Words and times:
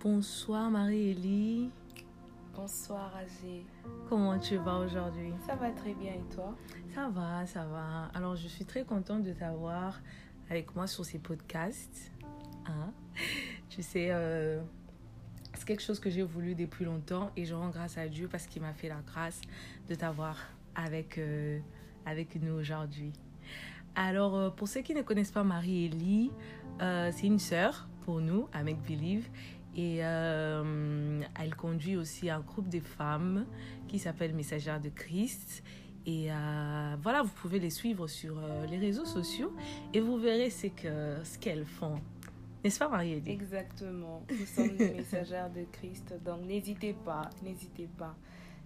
Bonsoir 0.00 0.70
Marie-Élie. 0.70 1.70
Bonsoir 2.54 3.12
Azé. 3.16 3.66
Comment 4.08 4.38
tu 4.38 4.56
vas 4.56 4.76
aujourd'hui? 4.76 5.32
Ça 5.44 5.56
va 5.56 5.70
très 5.72 5.92
bien 5.92 6.12
et 6.12 6.34
toi? 6.34 6.54
Ça 6.94 7.08
va, 7.08 7.44
ça 7.46 7.64
va. 7.64 8.08
Alors 8.14 8.36
je 8.36 8.46
suis 8.46 8.64
très 8.64 8.84
contente 8.84 9.24
de 9.24 9.32
t'avoir 9.32 10.00
avec 10.50 10.76
moi 10.76 10.86
sur 10.86 11.04
ces 11.04 11.18
podcasts. 11.18 12.12
Hein? 12.66 12.92
Tu 13.70 13.82
sais, 13.82 14.10
euh, 14.12 14.60
c'est 15.54 15.66
quelque 15.66 15.82
chose 15.82 15.98
que 15.98 16.10
j'ai 16.10 16.22
voulu 16.22 16.54
depuis 16.54 16.84
longtemps 16.84 17.32
et 17.36 17.44
je 17.44 17.56
rends 17.56 17.70
grâce 17.70 17.98
à 17.98 18.06
Dieu 18.06 18.28
parce 18.30 18.46
qu'il 18.46 18.62
m'a 18.62 18.74
fait 18.74 18.88
la 18.88 19.02
grâce 19.04 19.40
de 19.88 19.96
t'avoir 19.96 20.36
avec, 20.76 21.18
euh, 21.18 21.58
avec 22.06 22.40
nous 22.40 22.52
aujourd'hui. 22.52 23.12
Alors, 23.96 24.36
euh, 24.36 24.50
pour 24.50 24.68
ceux 24.68 24.82
qui 24.82 24.94
ne 24.94 25.02
connaissent 25.02 25.32
pas 25.32 25.42
Marie-Élie, 25.42 26.30
c'est 26.78 27.26
une 27.26 27.40
sœur 27.40 27.88
pour 28.02 28.20
nous 28.20 28.46
à 28.52 28.62
Make 28.62 28.80
Believe. 28.86 29.28
Et 29.76 29.98
euh, 30.04 31.20
elle 31.40 31.54
conduit 31.54 31.96
aussi 31.96 32.30
un 32.30 32.40
groupe 32.40 32.68
de 32.68 32.80
femmes 32.80 33.46
qui 33.86 33.98
s'appelle 33.98 34.34
Messagères 34.34 34.80
de 34.80 34.88
Christ. 34.88 35.62
Et 36.06 36.32
euh, 36.32 36.96
voilà, 37.02 37.22
vous 37.22 37.32
pouvez 37.42 37.58
les 37.58 37.70
suivre 37.70 38.06
sur 38.06 38.38
euh, 38.38 38.66
les 38.66 38.78
réseaux 38.78 39.04
sociaux 39.04 39.52
et 39.92 40.00
vous 40.00 40.16
verrez 40.16 40.50
ce 40.50 40.68
que- 40.68 41.22
ce 41.22 41.38
qu'elles 41.38 41.66
font. 41.66 42.00
N'est-ce 42.64 42.78
pas, 42.78 42.88
Marie-Élie 42.88 43.30
Exactement. 43.30 44.24
Nous 44.30 44.46
sommes 44.46 44.76
des 44.76 44.90
messagères 44.94 45.50
de 45.50 45.64
Christ, 45.70 46.14
donc 46.24 46.44
n'hésitez 46.46 46.94
pas, 47.04 47.28
n'hésitez 47.42 47.88
pas. 47.98 48.16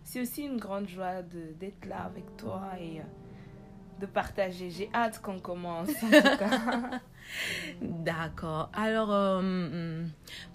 C'est 0.05 0.20
aussi 0.20 0.45
une 0.45 0.56
grande 0.56 0.89
joie 0.89 1.23
d'être 1.23 1.84
là 1.87 2.05
avec 2.05 2.37
toi 2.37 2.70
et 2.80 3.00
de 4.02 4.06
partager. 4.06 4.69
J'ai 4.69 4.91
hâte 4.92 5.23
qu'on 5.23 5.38
commence. 5.38 5.88
D'accord. 7.80 8.69
Alors, 8.75 9.12
euh, 9.12 10.05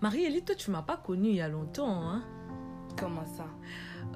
Marie-Élie, 0.02 0.44
toi, 0.44 0.54
tu 0.56 0.70
m'as 0.70 0.82
pas 0.82 0.98
connue 0.98 1.30
il 1.30 1.36
y 1.36 1.42
a 1.42 1.48
longtemps. 1.48 2.02
Hein 2.10 2.24
Comment 3.00 3.26
ça? 3.26 3.46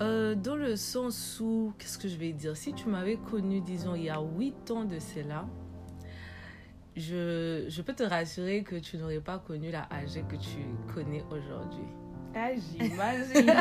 Euh, 0.01 0.35
dans 0.35 0.55
le 0.55 0.75
sens 0.75 1.39
où, 1.39 1.73
qu'est-ce 1.79 1.97
que 1.97 2.07
je 2.09 2.17
vais 2.17 2.33
dire? 2.33 2.55
Si 2.57 2.73
tu 2.73 2.87
m'avais 2.89 3.15
connue, 3.17 3.61
disons, 3.61 3.95
il 3.95 4.03
y 4.03 4.09
a 4.09 4.19
huit 4.37 4.69
ans 4.69 4.83
de 4.83 4.99
cela, 4.99 5.45
je, 6.97 7.65
je 7.69 7.81
peux 7.81 7.93
te 7.93 8.03
rassurer 8.03 8.63
que 8.63 8.75
tu 8.75 8.97
n'aurais 8.97 9.19
pas 9.21 9.39
connu 9.39 9.71
la 9.71 9.83
AG 9.83 10.25
que 10.27 10.35
tu 10.35 10.59
connais 10.93 11.23
aujourd'hui. 11.31 11.85
Ah, 12.35 12.49
j'imagine. 12.55 13.53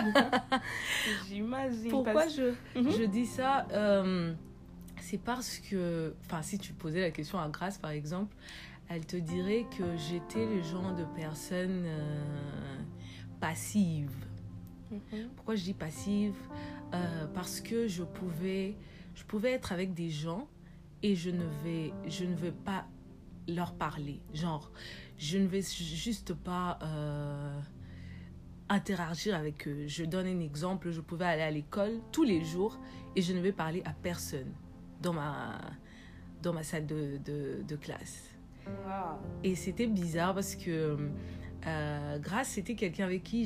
j'imagine. 1.29 1.91
Pourquoi 1.91 2.13
parce- 2.13 2.35
je, 2.37 2.55
Mhm. 2.79 2.91
je 2.91 3.05
dis 3.05 3.27
ça 3.27 3.67
Euh, 3.73 4.33
C'est 5.01 5.19
parce 5.19 5.59
que, 5.59 6.15
enfin, 6.25 6.43
si 6.43 6.59
tu 6.59 6.73
posais 6.73 7.01
la 7.01 7.11
question 7.11 7.39
à 7.39 7.49
Grace, 7.49 7.79
par 7.79 7.91
exemple, 7.91 8.37
elle 8.89 9.07
te 9.07 9.17
dirait 9.17 9.67
que 9.77 9.97
j'étais 9.97 10.45
le 10.45 10.63
genre 10.63 10.95
de 10.95 11.05
personne 11.17 11.85
euh, 11.87 12.79
passive. 13.41 14.11
Mhm. 14.91 15.29
Pourquoi 15.37 15.55
je 15.55 15.63
dis 15.65 15.75
passive? 15.75 16.35
Euh, 16.93 17.27
Parce 17.35 17.61
que 17.61 17.87
je 17.87 18.03
pouvais, 18.03 18.77
je 19.15 19.25
pouvais 19.25 19.53
être 19.53 19.73
avec 19.73 19.95
des 19.95 20.11
gens 20.11 20.49
et 21.03 21.15
je 21.15 21.31
ne 21.31 21.45
vais, 21.65 21.93
je 22.09 22.25
ne 22.25 22.35
vais 22.35 22.53
pas 22.53 22.87
leur 23.49 23.75
parler. 23.75 24.21
Genre, 24.35 24.71
je 25.19 25.39
ne 25.39 25.47
vais 25.47 25.63
juste 25.63 26.35
pas 26.35 26.79
euh, 26.83 27.61
interagir 28.69 29.37
avec 29.37 29.69
eux. 29.69 29.87
Je 29.87 30.05
donne 30.05 30.27
un 30.27 30.41
exemple. 30.41 30.91
Je 30.91 31.01
pouvais 31.01 31.27
aller 31.27 31.43
à 31.43 31.51
l'école 31.51 32.01
tous 32.11 32.25
les 32.25 32.45
jours 32.45 32.79
et 33.17 33.23
je 33.23 33.33
ne 33.33 33.41
vais 33.41 33.53
parler 33.53 33.83
à 33.85 33.93
personne 33.93 34.53
dans 35.01 35.13
ma, 35.13 35.59
dans 36.43 36.53
ma 36.53 36.63
salle 36.63 36.87
de, 36.87 37.19
de, 37.25 37.63
de 37.67 37.77
classe. 37.77 38.31
Wow. 38.67 39.19
Et 39.43 39.55
c'était 39.55 39.87
bizarre 39.87 40.35
parce 40.35 40.55
que 40.55 40.97
euh, 41.67 42.19
Grace, 42.19 42.49
c'était 42.49 42.75
quelqu'un 42.75 43.05
avec 43.05 43.23
qui 43.23 43.45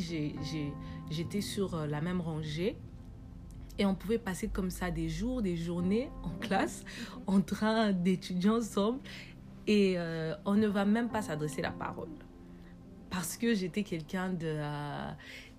j'étais 1.11 1.41
sur 1.41 1.75
euh, 1.75 1.87
la 1.87 2.01
même 2.01 2.21
rangée. 2.21 2.77
Et 3.79 3.85
on 3.87 3.95
pouvait 3.97 4.19
passer 4.19 4.49
comme 4.49 4.71
ça 4.71 4.91
des 4.91 5.09
jours, 5.09 5.43
des 5.43 5.57
journées 5.57 6.09
en 6.23 6.31
classe, 6.39 6.85
en 7.27 7.41
train 7.41 7.93
d'étudier 7.93 8.51
ensemble. 8.51 9.01
Et 9.67 9.95
euh, 9.97 10.35
on 10.45 10.55
ne 10.55 10.69
va 10.69 10.85
même 10.85 11.09
pas 11.09 11.23
s'adresser 11.23 11.63
la 11.63 11.73
parole. 11.73 12.11
Parce 13.11 13.37
que 13.37 13.55
j'étais 13.55 13.83
quelqu'un 13.83 14.33
de, 14.33 14.47
euh, 14.47 15.11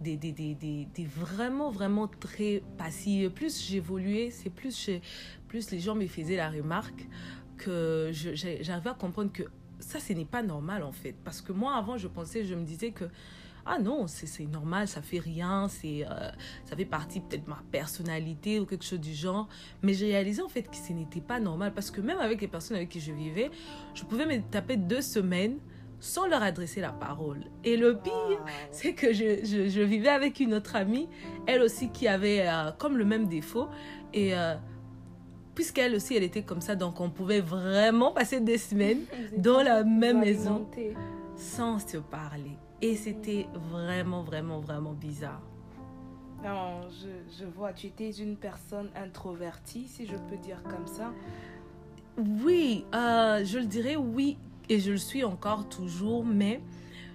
des, 0.02 0.18
des, 0.18 0.32
des, 0.34 1.06
vraiment, 1.06 1.70
vraiment 1.72 2.08
très 2.08 2.62
passif. 2.78 3.30
Plus 3.30 3.66
j'évoluais, 3.66 4.30
c'est 4.32 4.50
plus, 4.50 4.90
plus 5.48 5.72
les 5.72 5.80
gens 5.80 5.96
me 5.96 6.08
faisaient 6.08 6.38
la 6.38 6.50
remarque 6.50 7.08
que 7.58 8.12
j'arrivais 8.12 8.90
à 8.90 8.94
comprendre 8.94 9.32
que 9.32 9.44
ça, 9.80 10.00
ce 10.00 10.14
n'est 10.14 10.26
pas 10.26 10.44
normal 10.44 10.84
en 10.84 10.92
fait. 10.92 11.16
Parce 11.24 11.42
que 11.42 11.52
moi, 11.52 11.76
avant, 11.76 11.98
je 11.98 12.08
pensais, 12.08 12.44
je 12.44 12.56
me 12.56 12.64
disais 12.64 12.92
que, 12.92 13.06
ah 13.66 13.80
non, 13.80 14.06
c'est 14.08 14.46
normal, 14.46 14.88
ça 14.88 15.02
fait 15.02 15.20
rien, 15.20 15.68
c'est 15.68 16.06
euh, 16.06 16.30
ça 16.66 16.76
fait 16.76 16.86
partie 16.86 17.20
peut-être 17.20 17.46
de 17.46 17.50
ma 17.50 17.64
personnalité 17.72 18.60
ou 18.60 18.66
quelque 18.66 18.86
chose 18.86 19.00
du 19.00 19.14
genre. 19.14 19.48
Mais 19.82 19.94
j'ai 19.94 20.08
réalisé 20.08 20.42
en 20.42 20.50
fait 20.50 20.64
que 20.64 20.76
ce 20.76 20.94
n'était 20.94 21.22
pas 21.22 21.40
normal. 21.40 21.74
Parce 21.74 21.90
que 21.90 22.02
même 22.02 22.20
avec 22.20 22.42
les 22.42 22.48
personnes 22.48 22.78
avec 22.78 22.90
qui 22.90 23.00
je 23.00 23.12
vivais, 23.12 23.50
je 23.96 24.04
pouvais 24.04 24.26
me 24.26 24.42
taper 24.52 24.78
deux 24.78 25.02
semaines 25.02 25.58
sans 26.06 26.28
leur 26.28 26.44
adresser 26.44 26.82
la 26.82 26.92
parole. 26.92 27.46
Et 27.64 27.78
le 27.78 27.98
pire, 27.98 28.14
Wow. 28.14 28.46
c'est 28.72 28.94
que 28.94 29.12
je, 29.14 29.44
je, 29.44 29.68
je 29.70 29.82
vivais 29.82 30.10
avec 30.10 30.40
une 30.40 30.54
autre 30.54 30.76
amie, 30.76 31.10
elle 31.48 31.62
aussi 31.62 31.90
qui 31.90 32.08
avait 32.08 32.46
euh, 32.48 32.72
comme 32.78 32.98
le 32.98 33.06
même 33.06 33.28
défaut. 33.28 33.68
Et 34.14 34.36
euh, 34.36 34.56
puisqu'elle 35.56 35.96
aussi, 35.96 36.16
elle 36.16 36.24
était 36.24 36.44
comme 36.44 36.62
ça, 36.62 36.76
donc 36.76 37.00
on 37.02 37.10
pouvait 37.10 37.42
vraiment 37.42 38.12
passer 38.12 38.40
des 38.40 38.58
semaines 38.58 39.02
dans 39.38 39.62
la 39.64 39.84
même 39.84 40.20
maison 40.20 40.68
sans 41.36 41.80
se 41.80 41.98
parler. 41.98 42.58
Et 42.82 42.96
c'était 42.96 43.48
vraiment, 43.72 44.22
vraiment, 44.22 44.60
vraiment 44.60 44.94
bizarre. 44.94 45.42
Non, 46.44 46.82
je, 46.92 47.40
je 47.40 47.46
vois, 47.46 47.74
tu 47.74 47.88
étais 47.88 48.12
une 48.12 48.38
personne 48.38 48.90
introvertie, 48.96 49.88
si 49.88 50.06
je 50.06 50.16
peux 50.30 50.38
dire 50.38 50.62
comme 50.64 50.86
ça. 50.86 51.12
Oui, 52.18 52.86
euh, 52.94 53.44
je 53.44 53.58
le 53.60 53.66
dirais 53.66 53.96
oui, 53.96 54.38
et 54.70 54.80
je 54.80 54.92
le 54.92 54.98
suis 54.98 55.24
encore 55.24 55.68
toujours, 55.70 56.26
mais 56.26 56.62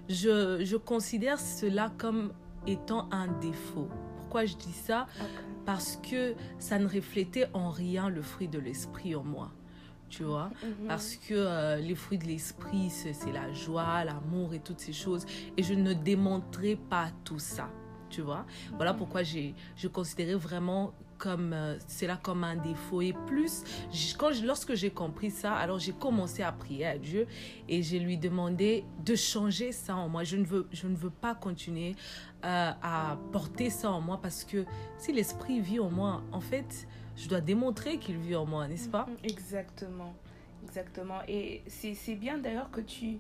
je, 0.09 0.65
je 0.65 0.77
considère 0.77 1.39
cela 1.39 1.91
comme 1.99 2.33
étant 2.67 3.09
un 3.11 3.29
défaut. 3.41 3.89
Pourquoi 4.17 4.45
je 4.45 4.57
dis 4.57 4.73
ça? 4.73 5.07
Parce 5.67 5.97
que 5.97 6.35
ça 6.59 6.79
ne 6.79 6.87
reflétait 6.87 7.49
en 7.53 7.71
rien 7.71 8.09
le 8.09 8.23
fruit 8.23 8.49
de 8.49 8.59
l'esprit 8.59 9.15
en 9.15 9.25
moi. 9.25 9.51
Tu 10.09 10.25
vois? 10.25 10.51
Mhm. 10.63 10.89
Parce 10.89 11.17
que 11.17 11.35
euh, 11.35 11.77
les 11.77 11.95
fruits 11.95 12.19
de 12.19 12.25
l'esprit, 12.25 12.91
c'est 12.91 13.13
c'est 13.13 13.33
la 13.33 13.53
joie, 13.53 14.05
l'amour 14.05 14.55
et 14.55 14.59
toutes 14.59 14.81
ces 14.81 14.93
choses. 14.93 15.25
Et 15.57 15.63
je 15.63 15.75
ne 15.75 15.93
démontrais 15.93 16.77
pas 16.77 17.11
tout 17.25 17.39
ça. 17.39 17.71
Tu 18.11 18.21
vois 18.23 18.45
Voilà 18.77 18.93
pourquoi 18.95 19.23
j'ai 19.23 19.55
je 19.77 19.89
considérais 19.89 20.35
vraiment 20.35 20.93
comme 21.19 21.53
euh, 21.53 21.79
cela 21.87 22.17
comme 22.17 22.45
un 22.45 22.57
défaut. 22.57 23.03
Et 23.03 23.13
plus, 23.27 23.63
quand 24.19 24.33
je- 24.33 24.45
lorsque 24.47 24.75
j'ai 24.75 24.91
compris 24.91 25.31
ça, 25.31 25.55
alors 25.55 25.79
j'ai 25.79 25.93
commencé 25.93 26.43
à 26.43 26.51
prier 26.51 26.87
à 26.87 26.97
Dieu 26.99 27.27
et 27.69 27.83
j'ai 27.83 27.99
lui 27.99 28.17
demandé 28.17 28.85
de 29.05 29.15
changer 29.15 29.71
ça 29.73 29.97
en 29.97 30.09
moi. 30.09 30.25
Je 30.25 30.37
ne 30.37 30.45
veux, 30.45 30.67
je 30.73 30.87
ne 30.87 30.97
veux 30.97 31.11
pas 31.11 31.35
continuer 31.35 31.95
euh, 32.45 32.71
à 32.83 33.19
porter 33.33 33.69
ça 33.69 33.91
en 33.91 34.01
moi 34.01 34.19
parce 34.23 34.45
que 34.45 34.65
si 34.99 35.13
l'esprit 35.13 35.61
vit 35.61 35.79
en 35.79 35.91
moi, 35.91 36.23
en 36.33 36.41
fait, 36.41 36.89
je 37.17 37.29
dois 37.29 37.43
démontrer 37.43 37.99
qu'il 37.99 38.17
vit 38.17 38.35
en 38.37 38.47
moi, 38.47 38.67
n'est-ce 38.67 38.89
pas? 38.89 39.05
Mhm, 39.07 39.17
Exactement, 39.25 40.15
exactement. 40.65 41.19
Et 41.29 41.63
c'est 41.69 42.15
bien 42.15 42.39
d'ailleurs 42.39 42.71
que 42.71 42.81
tu, 42.81 43.19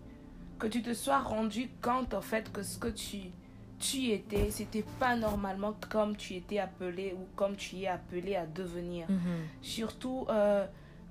que 0.58 0.66
tu 0.66 0.80
te 0.82 0.94
sois 0.94 1.18
rendu 1.18 1.68
compte 1.82 2.14
en 2.14 2.22
fait 2.22 2.50
que 2.50 2.62
ce 2.62 2.78
que 2.78 2.88
tu, 2.88 3.18
tu 3.80 4.10
étais, 4.10 4.50
c'était 4.50 4.84
pas 5.00 5.16
normalement 5.16 5.74
comme 5.88 6.16
tu 6.16 6.34
étais 6.34 6.58
appelé 6.58 7.14
ou 7.18 7.26
comme 7.34 7.56
tu 7.56 7.76
es 7.78 7.86
appelé 7.88 8.36
à 8.36 8.46
devenir. 8.46 9.10
Mhm. 9.10 9.18
Surtout 9.62 10.26
euh, 10.28 10.66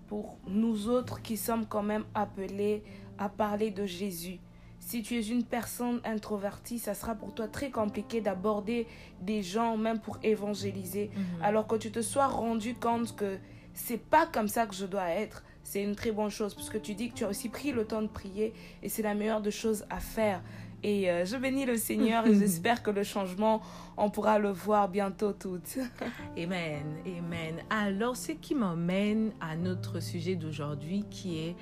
pour 0.07 0.38
nous 0.47 0.88
autres 0.88 1.22
qui 1.22 1.35
sommes 1.35 1.66
quand 1.66 1.84
même 1.84 2.06
appelés 2.16 2.83
à 3.18 3.27
parler 3.27 3.71
de 3.71 3.86
Jésus. 3.86 4.39
Si 4.80 5.04
tu 5.04 5.18
es 5.18 5.27
une 5.27 5.44
personne 5.44 6.00
introvertie, 6.06 6.80
ça 6.80 6.94
sera 6.94 7.13
pour 7.13 7.33
toi 7.36 7.48
très 7.48 7.69
compliqué 7.69 8.21
d'aborder 8.21 8.88
des 9.22 9.44
gens 9.44 9.75
même 9.75 10.00
pour 10.00 10.18
évangéliser 10.24 11.12
Mhm. 11.13 11.44
alors 11.44 11.68
que 11.68 11.75
tu 11.75 11.92
te 11.92 12.01
sois 12.01 12.27
rendu 12.27 12.75
compte 12.75 13.15
que 13.15 13.38
c'est 13.74 14.00
pas 14.01 14.25
comme 14.25 14.48
ça 14.48 14.65
que 14.65 14.74
je 14.75 14.86
dois 14.86 15.10
être, 15.10 15.44
c'est 15.63 15.83
une 15.83 15.95
très 15.95 16.12
bonne 16.12 16.31
chose 16.31 16.56
parce 16.56 16.69
que 16.69 16.77
tu 16.77 16.95
dis 16.95 17.10
que 17.10 17.15
tu 17.15 17.24
as 17.25 17.30
aussi 17.30 17.50
pris 17.50 17.72
le 17.72 17.86
temps 17.86 18.01
de 18.01 18.07
prier 18.07 18.54
et 18.81 18.89
c'est 18.89 19.04
la 19.04 19.13
meilleure 19.13 19.42
des 19.42 19.51
choses 19.51 19.86
à 19.89 20.00
faire. 20.00 20.42
Et 20.83 21.09
euh, 21.09 21.25
je 21.25 21.35
bénis 21.35 21.65
le 21.65 21.75
Seigneur 21.75 22.25
et 22.25 22.33
j'espère 22.33 22.81
que 22.81 22.91
le 22.91 23.03
changement, 23.03 23.61
on 23.97 24.09
pourra 24.09 24.39
le 24.39 24.49
voir 24.49 24.87
bientôt 24.87 25.33
toutes. 25.33 25.77
Amen, 26.37 26.83
amen. 27.05 27.55
Alors, 27.69 28.15
ce 28.15 28.31
qui 28.31 28.55
m'emmène 28.55 29.31
à 29.41 29.55
notre 29.55 29.99
sujet 29.99 30.35
d'aujourd'hui 30.35 31.03
qui 31.09 31.39
est 31.39 31.55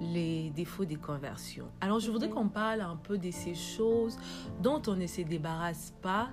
les 0.00 0.50
défauts 0.50 0.84
des 0.84 0.96
conversions. 0.96 1.68
Alors, 1.80 1.98
je 1.98 2.10
voudrais 2.10 2.28
qu'on 2.28 2.48
parle 2.48 2.82
un 2.82 2.96
peu 2.96 3.16
de 3.16 3.30
ces 3.30 3.54
choses 3.54 4.18
dont 4.62 4.82
on 4.86 4.96
ne 4.96 5.06
se 5.06 5.22
débarrasse 5.22 5.94
pas 6.02 6.28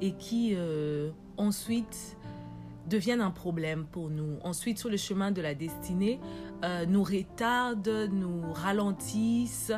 et 0.00 0.12
qui 0.12 0.52
euh, 0.54 1.10
ensuite 1.38 2.17
deviennent 2.88 3.20
un 3.20 3.30
problème 3.30 3.84
pour 3.86 4.10
nous. 4.10 4.38
Ensuite, 4.42 4.78
sur 4.78 4.88
le 4.88 4.96
chemin 4.96 5.30
de 5.30 5.40
la 5.40 5.54
destinée, 5.54 6.18
euh, 6.64 6.86
nous 6.86 7.02
retardent, 7.02 8.08
nous 8.10 8.52
ralentissent 8.52 9.72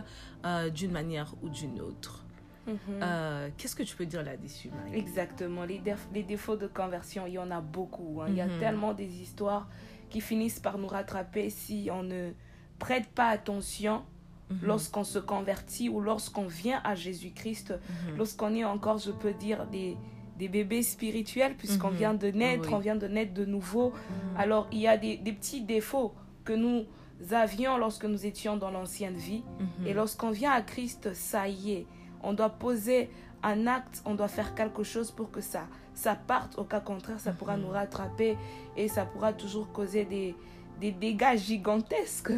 euh, 0.44 0.70
d'une 0.70 0.92
manière 0.92 1.34
ou 1.42 1.48
d'une 1.48 1.80
autre. 1.80 2.24
Mhm. 2.66 2.76
Euh, 3.02 3.48
qu'est-ce 3.56 3.74
que 3.76 3.82
tu 3.82 3.96
peux 3.96 4.06
dire 4.06 4.22
là-dessus, 4.22 4.70
Marie? 4.70 4.98
Exactement. 4.98 5.64
Les, 5.64 5.80
les, 6.14 6.22
défauts 6.22 6.56
de 6.56 6.66
conversion, 6.66 7.26
il 7.26 7.34
y 7.34 7.38
en 7.38 7.50
a 7.50 7.60
beaucoup. 7.60 8.20
Hein. 8.22 8.26
Il 8.28 8.36
y 8.36 8.40
a 8.40 8.46
mhm. 8.46 8.58
tellement 8.58 8.94
des 8.94 9.20
histoires 9.20 9.68
qui 10.08 10.20
finissent 10.20 10.60
par 10.60 10.78
nous 10.78 10.88
rattraper 10.88 11.50
si 11.50 11.88
on 11.92 12.02
ne 12.02 12.30
prête 12.78 13.08
pas 13.08 13.28
attention 13.28 14.02
mhm. 14.50 14.58
lorsqu'on 14.62 15.04
se 15.04 15.18
convertit 15.18 15.88
ou 15.88 16.00
lorsqu'on 16.00 16.46
vient 16.46 16.80
à 16.84 16.94
Jésus-Christ, 16.94 17.74
lorsqu'on 18.16 18.54
est 18.54 18.64
encore, 18.64 18.98
je 18.98 19.10
peux 19.10 19.32
dire, 19.32 19.66
des, 19.66 19.96
des 20.40 20.48
bébés 20.48 20.82
spirituels, 20.82 21.54
puisqu'on 21.54 21.90
vient 21.90 22.14
de 22.14 22.28
naître, 22.28 22.72
on 22.72 22.78
vient 22.78 22.96
de 22.96 23.06
naître 23.06 23.34
de 23.34 23.44
nouveau. 23.44 23.92
Alors, 24.38 24.66
il 24.72 24.78
y 24.78 24.88
a 24.88 24.96
des, 24.96 25.18
des 25.18 25.32
petits 25.32 25.60
défauts 25.60 26.14
que 26.44 26.54
nous 26.54 26.86
avions 27.30 27.76
lorsque 27.76 28.06
nous 28.06 28.24
étions 28.24 28.56
dans 28.56 28.70
l'ancienne 28.70 29.16
vie. 29.16 29.42
Mhm. 29.58 29.86
Et 29.86 29.92
lorsqu'on 29.92 30.30
vient 30.30 30.52
à 30.52 30.62
Christ, 30.62 31.12
ça 31.12 31.46
y 31.46 31.72
est. 31.72 31.86
On 32.22 32.32
doit 32.32 32.48
poser 32.48 33.10
un 33.42 33.66
acte, 33.66 34.02
on 34.06 34.14
doit 34.14 34.28
faire 34.28 34.54
quelque 34.54 34.82
chose 34.82 35.10
pour 35.10 35.30
que 35.30 35.42
ça, 35.42 35.66
ça 35.92 36.14
parte. 36.14 36.58
Au 36.58 36.64
cas 36.64 36.80
contraire, 36.80 37.20
ça 37.20 37.32
pourra 37.32 37.58
mhm. 37.58 37.64
nous 37.64 37.70
rattraper 37.70 38.38
et 38.78 38.88
ça 38.88 39.04
pourra 39.04 39.34
toujours 39.34 39.70
causer 39.72 40.06
des, 40.06 40.34
des 40.80 40.92
dégâts 40.92 41.36
gigantesques. 41.36 42.32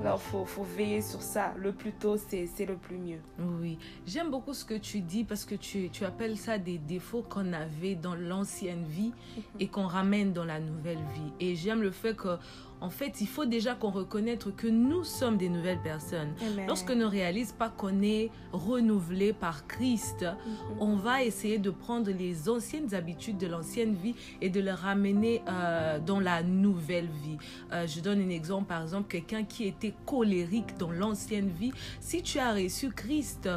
Alors, 0.00 0.20
il 0.32 0.46
faut, 0.46 0.62
veiller 0.62 1.00
sur 1.00 1.22
ça. 1.22 1.54
Le 1.56 1.72
plus 1.72 1.92
tôt, 1.92 2.16
c'est 2.16 2.66
le 2.66 2.76
plus 2.76 2.96
mieux. 2.96 3.20
Oui, 3.38 3.78
j'aime 4.06 4.30
beaucoup 4.30 4.54
ce 4.54 4.64
que 4.64 4.74
tu 4.74 5.00
dis 5.00 5.24
parce 5.24 5.44
que 5.44 5.54
tu, 5.54 5.88
tu 5.90 6.04
appelles 6.04 6.36
ça 6.36 6.58
des 6.58 6.78
défauts 6.78 7.22
qu'on 7.22 7.52
avait 7.52 7.94
dans 7.94 8.14
l'ancienne 8.14 8.84
vie 8.84 9.12
et 9.60 9.68
qu'on 9.68 9.86
ramène 9.86 10.32
dans 10.32 10.44
la 10.44 10.60
nouvelle 10.60 11.02
vie. 11.14 11.32
Et 11.40 11.56
j'aime 11.56 11.82
le 11.82 11.90
fait 11.90 12.14
que 12.14 12.36
en 12.84 12.90
fait, 12.90 13.22
il 13.22 13.26
faut 13.26 13.46
déjà 13.46 13.74
qu'on 13.74 13.90
reconnaisse 13.90 14.40
que 14.58 14.66
nous 14.66 15.04
sommes 15.04 15.38
des 15.38 15.48
nouvelles 15.48 15.80
personnes. 15.80 16.34
Lorsque 16.68 16.90
ne 16.90 17.06
réalise 17.06 17.52
pas 17.52 17.70
qu'on 17.70 18.02
est 18.02 18.30
renouvelé 18.52 19.32
par 19.32 19.66
Christ, 19.66 20.22
mhm. 20.22 20.76
on 20.80 20.96
va 20.96 21.24
essayer 21.24 21.56
de 21.58 21.70
prendre 21.70 22.10
les 22.10 22.48
anciennes 22.50 22.94
habitudes 22.94 23.38
de 23.38 23.46
l'ancienne 23.46 23.94
vie 23.94 24.14
et 24.42 24.50
de 24.50 24.60
les 24.60 24.70
ramener 24.70 25.42
euh, 25.48 25.98
dans 25.98 26.20
la 26.20 26.42
nouvelle 26.42 27.08
vie. 27.22 27.38
Euh, 27.72 27.86
je 27.86 28.00
donne 28.00 28.20
un 28.20 28.28
exemple, 28.28 28.66
par 28.66 28.82
exemple, 28.82 29.08
quelqu'un 29.08 29.44
qui 29.44 29.64
était 29.64 29.94
colérique 30.04 30.76
dans 30.76 30.90
l'ancienne 30.90 31.48
vie. 31.48 31.72
Si 32.00 32.20
tu 32.20 32.38
as 32.38 32.52
reçu 32.52 32.90
Christ, 32.90 33.48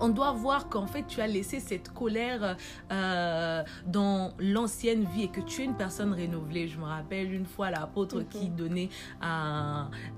on 0.00 0.08
doit 0.08 0.32
voir 0.32 0.68
qu'en 0.68 0.86
fait 0.86 1.06
tu 1.06 1.20
as 1.20 1.26
laissé 1.26 1.60
cette 1.60 1.92
colère 1.92 2.56
euh, 2.90 3.62
dans 3.86 4.32
l'ancienne 4.38 5.04
vie 5.14 5.24
et 5.24 5.28
que 5.28 5.40
tu 5.40 5.62
es 5.62 5.64
une 5.64 5.76
personne 5.76 6.12
renouvelée. 6.12 6.68
Je 6.68 6.78
me 6.78 6.84
rappelle 6.84 7.32
une 7.32 7.46
fois 7.46 7.70
l'apôtre 7.70 8.22
qui 8.22 8.48
donnait 8.48 8.88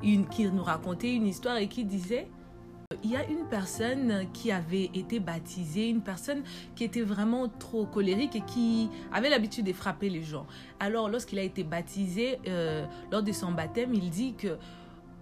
une, 0.02 0.26
qui 0.28 0.46
nous 0.50 0.62
racontait 0.62 1.14
une 1.14 1.26
histoire 1.26 1.56
et 1.56 1.68
qui 1.68 1.84
disait 1.84 2.28
il 3.02 3.10
y 3.10 3.16
a 3.16 3.26
une 3.28 3.46
personne 3.48 4.26
qui 4.32 4.52
avait 4.52 4.90
été 4.94 5.18
baptisée, 5.18 5.88
une 5.88 6.02
personne 6.02 6.42
qui 6.76 6.84
était 6.84 7.02
vraiment 7.02 7.48
trop 7.48 7.86
colérique 7.86 8.36
et 8.36 8.42
qui 8.42 8.88
avait 9.12 9.30
l'habitude 9.30 9.66
de 9.66 9.72
frapper 9.72 10.08
les 10.08 10.22
gens. 10.22 10.46
Alors 10.80 11.08
lorsqu'il 11.08 11.38
a 11.38 11.42
été 11.42 11.64
baptisé, 11.64 12.38
euh, 12.46 12.86
lors 13.10 13.22
de 13.22 13.32
son 13.32 13.52
baptême, 13.52 13.94
il 13.94 14.10
dit 14.10 14.34
que 14.34 14.58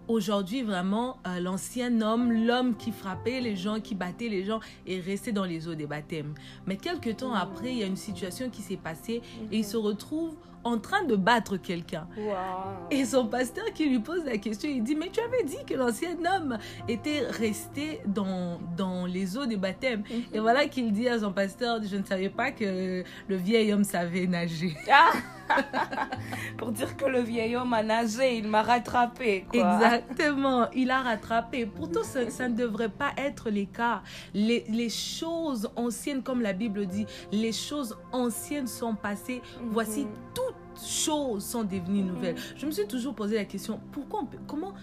Aujourd'hui, 0.09 0.63
vraiment, 0.63 1.19
euh, 1.27 1.39
l'ancien 1.39 2.01
homme, 2.01 2.33
l'homme 2.33 2.77
qui 2.77 2.91
frappait 2.91 3.41
les 3.41 3.55
gens, 3.55 3.81
qui 3.81 3.95
battait 3.95 4.29
les 4.29 4.45
gens, 4.45 4.59
est 4.87 4.99
resté 4.99 5.31
dans 5.31 5.45
les 5.45 5.69
eaux 5.69 5.77
des 5.77 5.87
baptêmes. 5.87 6.35
Mais 6.67 6.77
quelques 6.77 7.19
temps 7.19 7.35
après, 7.35 7.71
il 7.71 7.79
y 7.79 7.83
a 7.85 7.87
une 7.87 7.97
situation 7.97 8.51
qui 8.51 8.63
s'est 8.63 8.77
passée 8.77 9.23
et 9.53 9.59
il 9.59 9.65
se 9.65 9.77
retrouve 9.77 10.35
en 10.65 10.79
train 10.79 11.05
de 11.05 11.17
battre 11.17 11.57
quelqu'un. 11.57 12.07
Et 12.91 13.05
son 13.05 13.27
pasteur 13.27 13.65
qui 13.75 13.89
lui 13.89 13.99
pose 13.99 14.25
la 14.25 14.39
question, 14.39 14.69
il 14.71 14.83
dit, 14.83 14.95
mais 14.95 15.09
tu 15.11 15.21
avais 15.21 15.45
dit 15.45 15.65
que 15.67 15.75
l'ancien 15.75 16.17
homme 16.25 16.59
était 16.89 17.27
resté 17.29 18.01
dans, 18.07 18.59
dans 18.77 19.07
les 19.07 19.37
eaux 19.37 19.47
des 19.47 19.57
baptêmes. 19.57 20.03
Et 20.33 20.37
mhm. 20.37 20.43
voilà 20.43 20.67
qu'il 20.67 20.93
dit 20.93 21.09
à 21.09 21.21
son 21.21 21.33
pasteur, 21.33 21.81
je 21.83 21.97
ne 21.97 22.05
savais 22.05 22.29
pas 22.29 22.51
que 22.51 23.05
le 23.29 23.37
vieil 23.37 23.73
homme 23.73 23.85
savait 23.85 24.27
nager. 24.27 24.77
Ah! 24.91 25.11
Pour 26.57 26.73
dire 26.73 26.97
que 26.97 27.05
le 27.05 27.21
vieil 27.21 27.57
homme 27.57 27.73
a 27.75 27.83
nagé, 27.83 28.39
il 28.39 28.49
m'a 28.49 28.63
rattrapé. 28.63 29.45
Exactement, 29.53 30.71
il 30.75 30.91
a 30.91 31.01
rattrapé. 31.01 31.67
Pourtant, 31.67 32.03
ça, 32.03 32.31
ça, 32.31 32.49
ne 32.49 32.57
devrait 32.57 32.89
pas 32.89 33.13
être 33.17 33.51
le 33.51 33.65
cas. 33.65 34.03
Les, 34.35 34.65
les, 34.69 34.89
choses 34.89 35.71
anciennes, 35.77 36.23
comme 36.23 36.41
la 36.41 36.53
Bible 36.53 36.87
dit, 36.87 37.07
les 37.33 37.53
choses 37.53 37.99
anciennes 38.13 38.67
sont 38.67 38.95
passées. 38.95 39.43
Voici 39.71 40.05
mhm. 40.05 40.11
Choses 40.85 41.45
sont 41.45 41.65
devenues 41.65 42.03
nouvelles. 42.03 42.37
Je 42.57 42.67
me 42.67 42.71
suis 42.71 42.87
toujours 42.87 43.15
posé 43.15 43.37
la 43.37 43.45
question, 43.45 43.81
pourquoi, 43.93 44.25
comment, 44.47 44.75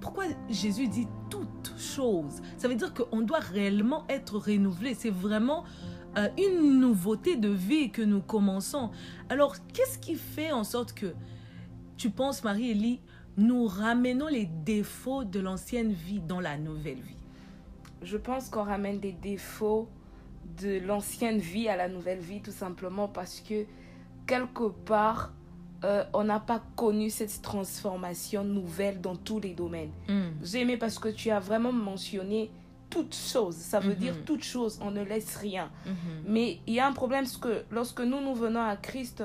pourquoi 0.00 0.24
Jésus 0.48 0.88
dit 0.88 1.06
toutes 1.30 1.72
choses? 1.78 2.40
Ça 2.56 2.68
veut 2.68 2.74
dire 2.74 2.92
qu'on 2.94 3.20
doit 3.20 3.40
réellement 3.40 4.04
être 4.08 4.38
renouvelé. 4.38 4.94
C'est 4.94 5.10
vraiment 5.10 5.64
euh, 6.16 6.28
une 6.38 6.80
nouveauté 6.80 7.36
de 7.36 7.48
vie 7.48 7.90
que 7.90 8.02
nous 8.02 8.20
commençons. 8.20 8.90
Alors, 9.28 9.56
qu'est-ce 9.72 9.98
qui 9.98 10.14
fait 10.14 10.52
en 10.52 10.64
sorte 10.64 10.92
que 10.92 11.14
tu 11.96 12.10
penses, 12.10 12.44
Marie-Élie, 12.44 13.00
nous 13.36 13.66
ramenons 13.66 14.28
les 14.28 14.46
défauts 14.46 15.24
de 15.24 15.40
l'ancienne 15.40 15.92
vie 15.92 16.20
dans 16.20 16.40
la 16.40 16.56
nouvelle 16.56 17.00
vie? 17.00 17.16
Je 18.02 18.16
pense 18.16 18.48
qu'on 18.48 18.64
ramène 18.64 19.00
des 19.00 19.12
défauts 19.12 19.88
de 20.60 20.78
l'ancienne 20.78 21.38
vie 21.38 21.68
à 21.68 21.76
la 21.76 21.88
nouvelle 21.88 22.20
vie 22.20 22.40
tout 22.40 22.52
simplement 22.52 23.08
parce 23.08 23.40
que 23.40 23.64
quelque 24.28 24.68
part, 24.68 25.32
euh, 25.84 26.04
on 26.12 26.22
n'a 26.22 26.38
pas 26.38 26.62
connu 26.76 27.10
cette 27.10 27.42
transformation 27.42 28.44
nouvelle 28.44 29.00
dans 29.00 29.16
tous 29.16 29.40
les 29.40 29.54
domaines. 29.54 29.90
Hmm. 30.08 30.28
J'ai 30.42 30.60
aimé 30.60 30.76
parce 30.76 31.00
que 31.00 31.08
tu 31.08 31.30
as 31.30 31.40
vraiment 31.40 31.72
mentionné 31.72 32.50
toute 32.90 33.14
chose. 33.14 33.54
Ça 33.54 33.80
veut 33.80 33.94
dire 33.94 34.14
mhm. 34.14 34.22
toute 34.22 34.44
chose. 34.44 34.78
On 34.82 34.90
ne 34.90 35.02
laisse 35.02 35.36
rien. 35.36 35.70
Mhm. 35.86 35.92
Mais 36.26 36.58
il 36.66 36.74
y 36.74 36.80
a 36.80 36.86
un 36.86 36.92
problème, 36.92 37.24
parce 37.24 37.36
que 37.36 37.64
lorsque 37.70 38.00
nous, 38.00 38.20
nous 38.20 38.34
venons 38.34 38.62
à 38.62 38.76
Christ, 38.76 39.24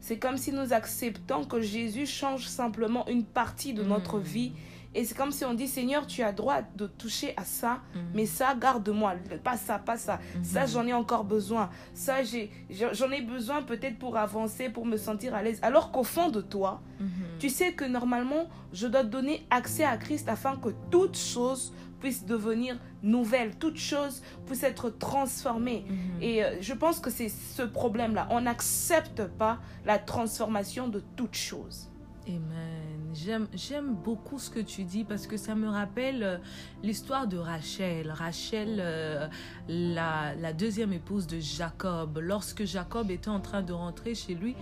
c'est 0.00 0.18
comme 0.18 0.36
si 0.36 0.52
nous 0.52 0.72
acceptons 0.72 1.44
que 1.44 1.60
Jésus 1.60 2.06
change 2.06 2.46
simplement 2.46 3.06
une 3.08 3.24
partie 3.24 3.72
de 3.72 3.82
notre 3.82 4.18
mhm. 4.18 4.24
vie. 4.24 4.52
Et 4.94 5.04
c'est 5.04 5.16
comme 5.16 5.32
si 5.32 5.44
on 5.44 5.54
dit, 5.54 5.66
Seigneur, 5.66 6.06
tu 6.06 6.22
as 6.22 6.32
droit 6.32 6.60
de 6.76 6.86
toucher 6.86 7.34
à 7.36 7.44
ça, 7.44 7.80
mais 8.14 8.26
ça, 8.26 8.54
garde-moi. 8.54 9.14
Pas 9.42 9.56
ça, 9.56 9.78
pas 9.78 9.96
ça. 9.96 10.20
Ça, 10.42 10.66
j'en 10.66 10.86
ai 10.86 10.92
encore 10.92 11.24
besoin. 11.24 11.70
Ça, 11.94 12.22
j'en 12.22 13.10
ai, 13.10 13.22
besoin 13.22 13.62
peut-être 13.62 13.98
pour 13.98 14.16
avancer, 14.16 14.68
pour 14.68 14.86
me 14.86 14.96
sentir 14.96 15.34
à 15.34 15.42
l'aise. 15.42 15.58
Alors 15.62 15.90
qu'au 15.90 16.04
fond 16.04 16.30
de 16.30 16.40
toi, 16.40 16.80
tu 17.38 17.48
sais 17.48 17.72
que 17.72 17.84
normalement, 17.84 18.48
je 18.72 18.86
dois 18.86 19.02
donner 19.02 19.46
accès 19.50 19.84
à 19.84 19.96
Christ 19.96 20.28
afin 20.28 20.56
que 20.56 20.70
toute 20.90 21.16
chose 21.16 21.72
puisse 22.00 22.26
devenir 22.26 22.78
nouvelle, 23.02 23.56
toute 23.56 23.78
chose 23.78 24.22
puisse 24.46 24.62
être 24.62 24.90
transformée. 24.90 25.86
Mhm. 25.88 26.22
Et 26.22 26.44
euh, 26.44 26.60
je 26.60 26.74
pense 26.74 27.00
que 27.00 27.08
c'est 27.08 27.30
ce 27.30 27.62
problème-là. 27.62 28.28
On 28.30 28.42
n'accepte 28.42 29.24
pas 29.24 29.58
la 29.86 29.98
transformation 29.98 30.86
de 30.88 31.02
toute 31.16 31.34
chose. 31.34 31.90
Amen. 32.28 32.83
J'aime 33.14 33.94
beaucoup 34.04 34.38
ce 34.38 34.50
que 34.50 34.60
tu 34.60 34.82
dis 34.84 35.04
parce 35.04 35.26
que 35.26 35.36
ça 35.36 35.54
me 35.54 35.68
rappelle 35.68 36.22
euh, 36.22 36.38
l'histoire 36.82 37.28
de 37.28 37.36
Rachel. 37.36 38.10
Rachel, 38.10 38.78
euh, 38.80 39.28
la, 39.68 40.34
la, 40.34 40.52
deuxième 40.52 40.92
épouse 40.92 41.26
de 41.26 41.38
Jacob. 41.38 42.18
Lorsque 42.20 42.64
Jacob 42.64 43.10
était 43.10 43.28
en 43.28 43.40
train 43.40 43.62
de 43.62 43.72
rentrer 43.72 44.14
chez 44.14 44.34
lui, 44.34 44.56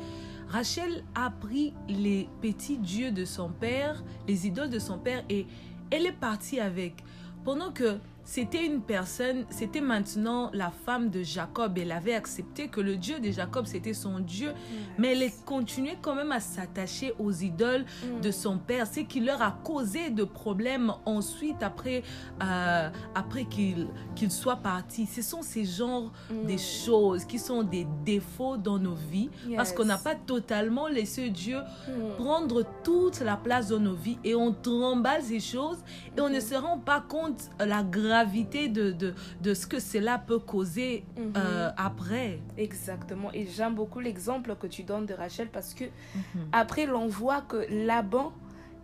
Rachel 0.48 1.02
a 1.14 1.30
pris 1.30 1.72
les 1.88 2.28
petits 2.42 2.76
dieux 2.76 3.10
de 3.10 3.24
son 3.24 3.48
père, 3.48 4.04
les 4.28 4.46
idoles 4.46 4.70
de 4.70 4.78
son 4.78 4.98
père, 4.98 5.24
et 5.30 5.46
elle 5.90 6.04
est 6.04 6.12
partie 6.12 6.60
avec. 6.60 7.02
Pendant 7.44 7.72
que 7.72 7.98
c'était 8.24 8.64
une 8.64 8.80
personne, 8.80 9.44
c'était 9.50 9.80
maintenant 9.80 10.50
la 10.52 10.70
femme 10.70 11.10
de 11.10 11.22
Jacob. 11.22 11.76
Elle 11.76 11.92
avait 11.92 12.14
accepté 12.14 12.68
que 12.68 12.80
le 12.80 12.96
Dieu 12.96 13.18
de 13.18 13.30
Jacob, 13.30 13.66
c'était 13.66 13.94
son 13.94 14.20
Dieu. 14.20 14.52
Mais 14.98 15.12
elle 15.12 15.30
continuait 15.44 15.98
quand 16.00 16.14
même 16.14 16.32
à 16.32 16.40
s'attacher 16.40 17.14
aux 17.18 17.32
idoles 17.32 17.84
de 18.22 18.28
mm. 18.28 18.32
son 18.32 18.58
père. 18.58 18.86
Ce 18.86 19.00
qui 19.00 19.20
leur 19.20 19.42
a 19.42 19.58
causé 19.64 20.10
de 20.10 20.24
problèmes 20.24 20.92
ensuite, 21.04 21.62
après, 21.62 22.02
euh, 22.42 22.90
après 23.14 23.44
qu'il 23.44 23.88
soit 24.30 24.56
parti. 24.56 25.06
Ce 25.06 25.22
sont 25.22 25.42
ces 25.42 25.64
genres 25.64 26.12
mm. 26.30 26.46
de 26.46 26.56
choses 26.56 27.24
qui 27.24 27.38
sont 27.38 27.62
des 27.62 27.86
défauts 28.04 28.56
dans 28.56 28.78
nos 28.78 28.94
vies. 28.94 29.30
Parce 29.56 29.72
qu'on 29.72 29.84
n'a 29.84 29.98
pas 29.98 30.14
totalement 30.14 30.86
laissé 30.86 31.30
Dieu 31.30 31.58
mm. 31.58 32.16
prendre 32.18 32.64
toute 32.84 33.20
la 33.20 33.36
place 33.36 33.68
dans 33.68 33.80
nos 33.80 33.94
vies. 33.94 34.18
Et 34.22 34.34
on 34.34 34.52
tremble 34.52 35.08
ces 35.22 35.40
choses. 35.40 35.78
Et 36.16 36.20
on 36.20 36.28
ne 36.28 36.40
se 36.40 36.54
rend 36.54 36.78
pas 36.78 37.00
compte 37.00 37.50
la 37.58 37.82
grâce 37.82 38.11
gravité 38.12 38.68
de, 38.68 38.92
de, 38.92 39.14
de 39.40 39.54
ce 39.54 39.66
que 39.66 39.80
cela 39.80 40.18
peut 40.18 40.38
causer 40.38 41.04
mhm. 41.16 41.32
euh, 41.36 41.70
après. 41.76 42.40
Exactement. 42.58 43.30
Et 43.32 43.46
j'aime 43.46 43.74
beaucoup 43.74 44.00
l'exemple 44.00 44.54
que 44.60 44.66
tu 44.66 44.82
donnes 44.82 45.06
de 45.06 45.14
Rachel 45.14 45.48
parce 45.48 45.72
que 45.72 45.84
mhm. 45.84 46.48
après, 46.52 46.84
l'on 46.86 47.08
voit 47.08 47.40
que 47.40 47.66
Laban 47.70 48.32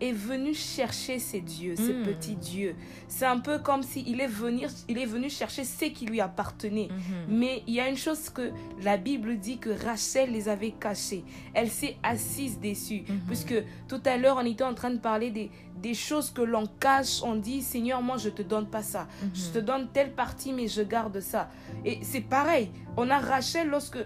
est 0.01 0.13
venu 0.13 0.55
chercher 0.55 1.19
ses 1.19 1.41
dieux, 1.41 1.75
ses 1.77 1.93
Mm. 1.93 2.03
petits 2.05 2.37
dieux. 2.37 2.75
C'est 3.09 3.27
un 3.27 3.39
peu 3.41 3.59
comme 3.59 3.83
s'il 3.83 4.21
est, 4.21 4.27
venu, 4.27 4.67
il 4.89 4.99
est 4.99 5.07
venu 5.07 5.29
chercher 5.31 5.65
ce 5.65 5.87
qui 5.87 6.07
lui 6.07 6.21
appartenait. 6.21 6.89
Mhm. 6.91 7.37
Mais 7.37 7.63
il 7.67 7.75
y 7.75 7.81
a 7.81 7.89
une 7.89 7.97
chose 7.97 8.29
que 8.31 8.51
la 8.83 8.97
Bible 8.97 9.39
dit 9.39 9.59
que 9.59 9.71
Rachel 9.71 10.31
les 10.33 10.49
avait 10.49 10.73
cachés. 10.73 11.25
Elle 11.55 11.71
s'est 11.71 11.97
assise 12.03 12.61
dessus. 12.61 13.03
Mhm. 13.09 13.21
Puisque 13.27 13.55
tout 13.89 14.01
à 14.05 14.17
l'heure, 14.17 14.37
on 14.41 14.47
était 14.47 14.65
en 14.65 14.75
train 14.75 14.91
de 14.91 14.99
parler 14.99 15.31
des, 15.31 15.51
des 15.83 15.95
choses 15.95 16.31
que 16.31 16.43
l'on 16.43 16.67
cache. 16.79 17.23
On 17.23 17.35
dit, 17.37 17.63
Seigneur, 17.63 18.01
moi, 18.03 18.17
je 18.19 18.29
te 18.29 18.43
donne 18.43 18.67
pas 18.67 18.83
ça. 18.83 19.09
Mhm. 19.23 19.31
Je 19.35 19.49
te 19.51 19.59
donne 19.59 19.89
telle 19.93 20.13
partie, 20.13 20.53
mais 20.53 20.69
je 20.69 20.83
garde 20.83 21.19
ça. 21.21 21.51
Et 21.85 21.99
c'est 22.03 22.21
pareil. 22.21 22.71
On 22.97 23.09
a 23.11 23.19
Rachel 23.19 23.69
lorsque 23.69 23.99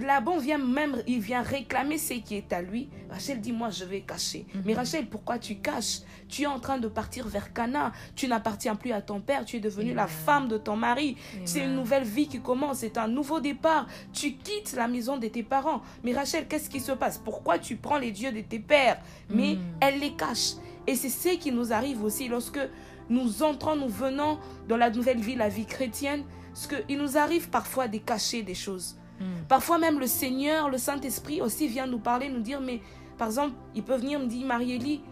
Laban 0.00 0.38
vient 0.38 0.58
même, 0.58 1.02
il 1.06 1.20
vient 1.20 1.42
réclamer 1.42 1.98
ce 1.98 2.14
qui 2.14 2.34
est 2.36 2.52
à 2.52 2.62
lui. 2.62 2.88
Rachel 3.10 3.40
dit, 3.40 3.52
moi, 3.52 3.70
je 3.70 3.84
vais 3.84 4.00
cacher. 4.02 4.46
Mhm. 4.54 4.62
Mais 4.64 4.74
Rachel, 4.74 5.06
pourquoi 5.06 5.38
tu 5.38 5.56
caches? 5.56 6.00
Tu 6.28 6.42
es 6.42 6.46
en 6.46 6.60
train 6.60 6.78
de 6.78 6.88
partir 6.88 7.26
vers 7.26 7.52
Cana. 7.52 7.92
Tu 8.14 8.28
n'appartiens 8.28 8.76
plus 8.76 8.92
à 8.92 9.02
ton 9.02 9.20
père. 9.20 9.44
Tu 9.44 9.56
es 9.56 9.60
devenue 9.60 9.94
la 9.94 10.06
femme 10.06 10.48
de 10.48 10.58
ton 10.58 10.76
mari. 10.76 11.16
C'est 11.44 11.64
une 11.64 11.74
nouvelle 11.74 12.04
vie 12.04 12.28
qui 12.28 12.40
commence. 12.40 12.78
C'est 12.78 12.98
un 12.98 13.08
nouveau 13.08 13.40
départ. 13.40 13.86
Tu 14.12 14.32
quittes 14.34 14.74
la 14.76 14.86
maison 14.88 15.16
de 15.16 15.26
tes 15.28 15.42
parents. 15.42 15.82
Mais 16.04 16.12
Rachel, 16.12 16.46
qu'est-ce 16.46 16.70
qui 16.70 16.80
se 16.80 16.92
passe? 16.92 17.18
Pourquoi 17.18 17.58
tu 17.58 17.76
prends 17.76 17.98
les 17.98 18.12
dieux 18.12 18.30
de 18.32 18.40
tes 18.40 18.58
pères? 18.60 19.00
Mais 19.28 19.54
Mm. 19.56 19.60
elle 19.80 19.98
les 20.00 20.12
cache. 20.12 20.52
Et 20.86 20.94
c'est 20.94 21.08
ce 21.08 21.36
qui 21.36 21.50
nous 21.52 21.72
arrive 21.72 22.02
aussi 22.04 22.28
lorsque 22.28 22.60
nous 23.08 23.42
entrons, 23.42 23.74
nous 23.76 23.88
venons 23.88 24.38
dans 24.68 24.76
la 24.76 24.90
nouvelle 24.90 25.18
vie, 25.20 25.34
la 25.34 25.48
vie 25.48 25.66
chrétienne. 25.66 26.22
Parce 26.52 26.66
qu'il 26.66 26.98
nous 26.98 27.16
arrive 27.16 27.48
parfois 27.50 27.88
de 27.88 27.98
cacher 27.98 28.42
des 28.42 28.54
choses. 28.54 28.96
Mm. 29.20 29.24
Parfois 29.48 29.78
même 29.78 29.98
le 30.00 30.06
Seigneur, 30.06 30.68
le 30.70 30.78
Saint-Esprit 30.78 31.40
aussi 31.42 31.68
vient 31.68 31.86
nous 31.86 31.98
parler, 31.98 32.28
nous 32.28 32.40
dire, 32.40 32.60
mais 32.60 32.80
par 33.18 33.28
exemple, 33.28 33.54
il 33.74 33.82
peut 33.82 33.96
venir 33.96 34.18
me 34.18 34.26
dire, 34.26 34.46
Mariélie, 34.46 35.02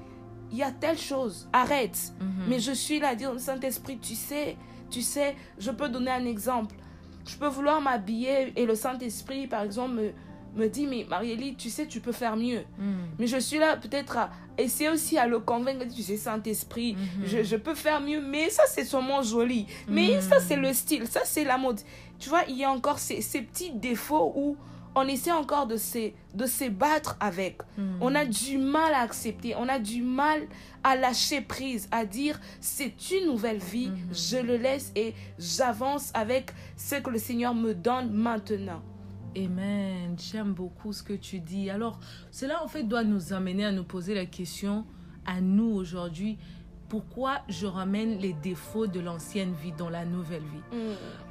il 0.50 0.56
y 0.58 0.62
a 0.62 0.70
telle 0.70 0.96
chose, 0.98 1.48
arrête. 1.52 1.98
Mhm. 2.20 2.26
Mais 2.48 2.58
je 2.58 2.72
suis 2.72 2.98
là 3.00 3.08
à 3.08 3.14
dire, 3.14 3.38
Saint-Esprit, 3.38 3.98
tu 3.98 4.14
sais, 4.14 4.56
tu 4.90 5.02
sais, 5.02 5.36
je 5.58 5.70
peux 5.70 5.88
donner 5.90 6.10
un 6.10 6.24
exemple. 6.24 6.74
Je 7.26 7.36
peux 7.36 7.48
vouloir 7.48 7.80
m'habiller 7.82 8.52
et 8.56 8.64
le 8.64 8.74
Saint-Esprit, 8.74 9.46
par 9.46 9.62
exemple, 9.62 9.94
me, 9.96 10.10
me 10.56 10.66
dit, 10.68 10.86
mais 10.86 11.04
Mariélie, 11.08 11.54
tu 11.56 11.68
sais, 11.68 11.86
tu 11.86 12.00
peux 12.00 12.12
faire 12.12 12.34
mieux. 12.36 12.60
Mm. 12.78 12.84
Mais 13.18 13.26
je 13.26 13.36
suis 13.36 13.58
là 13.58 13.76
peut-être 13.76 14.16
à 14.16 14.30
essayer 14.56 14.88
aussi 14.88 15.18
à 15.18 15.26
le 15.26 15.38
convaincre, 15.40 15.84
tu 15.94 16.02
sais, 16.02 16.16
Saint-Esprit, 16.16 16.94
Mhm. 16.94 17.26
je, 17.26 17.42
je 17.42 17.56
peux 17.56 17.74
faire 17.74 18.00
mieux, 18.00 18.22
mais 18.22 18.48
ça 18.48 18.62
c'est 18.66 18.84
sûrement 18.86 19.20
joli. 19.22 19.66
Mais 19.86 20.14
Mhm. 20.16 20.20
ça 20.22 20.40
c'est 20.40 20.56
le 20.56 20.72
style, 20.72 21.06
ça 21.06 21.20
c'est 21.24 21.44
la 21.44 21.58
mode. 21.58 21.80
Tu 22.18 22.28
vois, 22.28 22.42
il 22.48 22.56
y 22.56 22.64
a 22.64 22.70
encore 22.70 22.98
ces, 22.98 23.20
ces 23.20 23.42
petits 23.42 23.72
défauts 23.72 24.32
où 24.36 24.56
on 24.94 25.02
essaie 25.06 25.30
encore 25.30 25.66
de 25.68 25.76
se, 25.76 26.10
de 26.34 26.46
se 26.46 26.68
battre 26.68 27.16
avec. 27.20 27.58
Mm. 27.76 27.82
On 28.00 28.14
a 28.16 28.24
du 28.24 28.58
mal 28.58 28.92
à 28.94 29.00
accepter, 29.02 29.54
on 29.56 29.68
a 29.68 29.78
du 29.78 30.02
mal 30.02 30.40
à 30.82 30.96
lâcher 30.96 31.40
prise, 31.40 31.88
à 31.92 32.04
dire 32.04 32.40
c'est 32.60 33.10
une 33.12 33.26
nouvelle 33.26 33.58
vie, 33.58 33.88
Mhm. 33.90 34.08
je 34.12 34.36
le 34.38 34.56
laisse 34.56 34.90
et 34.96 35.14
j'avance 35.38 36.10
avec 36.14 36.50
ce 36.76 36.96
que 36.96 37.10
le 37.10 37.18
Seigneur 37.18 37.54
me 37.54 37.74
donne 37.74 38.10
maintenant. 38.10 38.82
Amen. 39.36 40.16
J'aime 40.18 40.52
beaucoup 40.52 40.92
ce 40.92 41.02
que 41.04 41.12
tu 41.12 41.38
dis. 41.38 41.70
Alors, 41.70 42.00
cela 42.32 42.64
en 42.64 42.66
fait 42.66 42.82
doit 42.82 43.04
nous 43.04 43.32
amener 43.32 43.64
à 43.66 43.70
nous 43.72 43.84
poser 43.84 44.14
la 44.14 44.26
question 44.26 44.84
à 45.26 45.40
nous 45.40 45.70
aujourd'hui. 45.70 46.38
Pourquoi 46.88 47.42
je 47.48 47.66
ramène 47.66 48.18
les 48.18 48.32
défauts 48.32 48.86
de 48.86 48.98
l'ancienne 48.98 49.52
vie 49.62 49.72
dans 49.72 49.90
la 49.90 50.04
nouvelle 50.06 50.42
vie? 50.42 50.78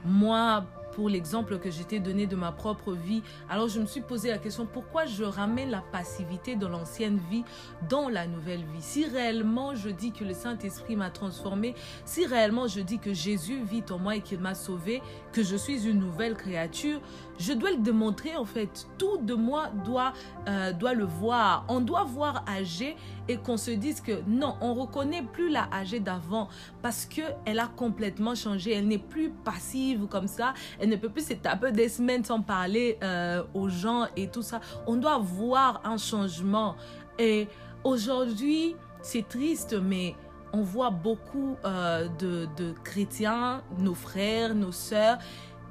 Moi, 0.06 0.64
pour 0.98 1.10
l'exemple 1.10 1.60
que 1.60 1.70
je 1.70 1.84
t'ai 1.84 2.00
donné 2.00 2.26
de 2.26 2.36
ma 2.36 2.52
propre 2.52 2.94
vie, 2.94 3.22
alors 3.52 3.68
je 3.68 3.80
me 3.80 3.86
suis 3.86 4.02
posé 4.02 4.32
la 4.32 4.40
question 4.40 4.66
pourquoi 4.66 5.06
je 5.06 5.24
ramène 5.24 5.70
la 5.70 5.82
passivité 5.82 6.56
de 6.56 6.66
l'ancienne 6.66 7.20
vie 7.30 7.44
dans 7.88 8.10
la 8.10 8.26
nouvelle 8.26 8.64
vie? 8.74 8.82
Si 8.82 9.06
réellement 9.06 9.76
je 9.76 9.90
dis 9.90 10.12
que 10.12 10.24
le 10.24 10.34
Saint-Esprit 10.34 10.96
m'a 10.96 11.12
transformé, 11.12 11.76
si 12.04 12.26
réellement 12.26 12.68
je 12.68 12.80
dis 12.80 12.98
que 12.98 13.14
Jésus 13.14 13.62
vit 13.64 13.84
en 13.92 14.00
moi 14.00 14.16
et 14.16 14.22
qu'il 14.22 14.40
m'a 14.40 14.56
sauvé, 14.56 15.04
que 15.34 15.44
je 15.44 15.56
suis 15.56 15.88
une 15.88 16.00
nouvelle 16.00 16.34
créature, 16.34 17.00
je 17.38 17.54
dois 17.54 17.70
le 17.70 17.78
démontrer 17.78 18.36
en 18.36 18.46
fait. 18.46 18.88
Tout 18.98 19.18
de 19.18 19.36
moi 19.36 19.70
doit, 19.86 20.14
euh, 20.48 20.74
doit 20.74 20.96
le 20.96 21.06
voir. 21.06 21.64
On 21.68 21.80
doit 21.80 22.06
voir 22.06 22.44
âgé 22.48 22.96
et 23.28 23.38
qu'on 23.38 23.58
se 23.58 23.70
dise 23.72 24.02
que 24.02 24.24
non, 24.28 24.56
on 24.62 24.74
reconnaît 24.74 25.22
plus 25.22 25.50
la 25.50 25.70
âgée 25.72 26.00
d'avant 26.00 26.48
parce 26.82 27.06
que 27.06 27.22
elle 27.46 27.60
a 27.60 27.68
complètement 27.68 28.34
changé. 28.34 28.72
Elle 28.72 28.88
n'est 28.88 28.98
plus 28.98 29.30
passive 29.30 30.08
comme 30.08 30.28
ça. 30.28 30.56
Ne 30.90 30.96
peut 30.96 31.10
plus 31.10 31.28
se 31.28 31.34
taper 31.34 31.72
des 31.72 31.90
semaines 31.90 32.24
sans 32.24 32.42
parler 32.42 32.98
euh, 33.04 33.44
aux 33.54 33.70
gens 33.70 34.08
et 34.16 34.28
tout 34.28 34.42
ça. 34.42 34.60
On 34.86 34.96
doit 34.96 35.18
voir 35.18 35.82
un 35.84 35.98
changement. 35.98 36.76
Et 37.20 37.48
aujourd'hui, 37.84 38.76
c'est 39.02 39.28
triste, 39.28 39.76
mais 39.82 40.16
on 40.54 40.62
voit 40.62 40.92
beaucoup 40.92 41.56
euh, 41.66 42.08
de, 42.20 42.48
de 42.58 42.74
chrétiens, 42.84 43.62
nos 43.80 43.96
frères, 43.96 44.56
nos 44.56 44.72
sœurs, 44.72 45.18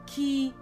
qui 0.06 0.52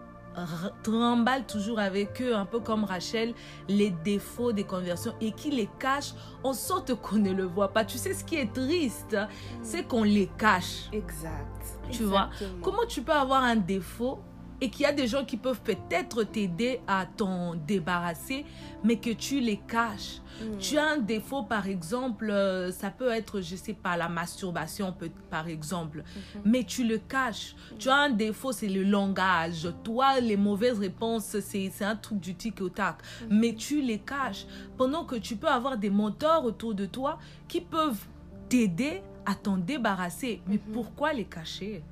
tremballent 0.82 1.46
toujours 1.46 1.78
avec 1.78 2.20
eux, 2.20 2.34
un 2.34 2.44
peu 2.44 2.58
comme 2.58 2.82
Rachel, 2.82 3.34
les 3.68 3.90
défauts 3.90 4.52
des 4.52 4.64
conversions 4.64 5.14
et 5.20 5.30
qui 5.30 5.50
les 5.50 5.68
cachent 5.78 6.14
en 6.42 6.52
sorte 6.52 6.94
qu'on 6.94 7.18
ne 7.18 7.32
le 7.32 7.44
voit 7.44 7.72
pas. 7.72 7.84
Tu 7.84 7.98
sais, 7.98 8.14
ce 8.14 8.24
qui 8.24 8.36
est 8.36 8.52
triste, 8.52 9.16
c'est 9.62 9.84
qu'on 9.84 10.02
les 10.02 10.28
cache. 10.36 10.88
Exact. 10.92 11.78
Tu 11.90 12.02
vois? 12.02 12.30
Comment 12.62 12.84
tu 12.88 13.02
peux 13.02 13.12
avoir 13.12 13.44
un 13.44 13.56
défaut 13.56 14.18
et 14.60 14.70
qu'il 14.70 14.82
y 14.82 14.86
a 14.86 14.92
des 14.92 15.06
gens 15.06 15.24
qui 15.24 15.36
peuvent 15.36 15.60
peut-être 15.62 16.24
t'aider 16.24 16.80
à 16.86 17.06
t'en 17.06 17.54
débarrasser, 17.54 18.44
mais 18.82 18.96
que 18.96 19.10
tu 19.10 19.40
les 19.40 19.56
caches 19.58 20.20
Mm. 20.40 20.58
tu 20.58 20.78
as 20.78 20.88
un 20.94 20.98
défaut, 20.98 21.44
par 21.44 21.68
exemple, 21.68 22.28
euh, 22.28 22.72
ça 22.72 22.90
peut 22.90 23.08
être, 23.10 23.40
je 23.40 23.54
sais 23.54 23.72
pas, 23.72 23.96
la 23.96 24.08
masturbation, 24.08 24.92
peut- 24.92 25.08
par 25.30 25.46
exemple, 25.46 25.98
Mhm. 26.34 26.42
mais 26.44 26.64
tu 26.64 26.82
le 26.84 26.98
caches. 26.98 27.54
Tu 27.78 27.88
as 27.88 27.94
un 27.94 28.10
défaut, 28.10 28.50
c'est 28.50 28.68
le 28.68 28.82
langage. 28.82 29.68
Toi, 29.84 30.18
les 30.18 30.36
mauvaises 30.36 30.80
réponses, 30.80 31.38
c'est 31.38 31.70
un 31.84 31.94
truc 31.94 32.18
du 32.18 32.34
tic 32.34 32.60
au 32.60 32.68
tac, 32.68 32.96
mais 33.30 33.54
tu 33.54 33.80
les 33.80 34.00
caches. 34.00 34.46
Pendant 34.76 35.04
que 35.04 35.14
tu 35.14 35.36
peux 35.36 35.46
avoir 35.46 35.78
des 35.78 35.90
mentors 35.90 36.44
autour 36.44 36.74
de 36.74 36.86
toi 36.86 37.20
qui 37.46 37.60
peuvent 37.60 38.04
t'aider 38.48 39.02
à 39.26 39.36
t'en 39.36 39.56
débarrasser. 39.56 40.40
Mais 40.48 40.54
Mhm. 40.66 40.72
pourquoi 40.72 41.12
les 41.12 41.26
cacher? 41.26 41.84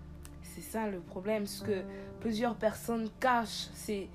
C'est 0.42 0.62
ça 0.62 0.88
le 0.88 0.98
problème, 0.98 1.46
ce 1.46 1.62
que 1.62 1.82
plusieurs 2.22 2.54
personnes 2.54 3.08
cachent. 3.20 3.68
C'est 3.74 4.08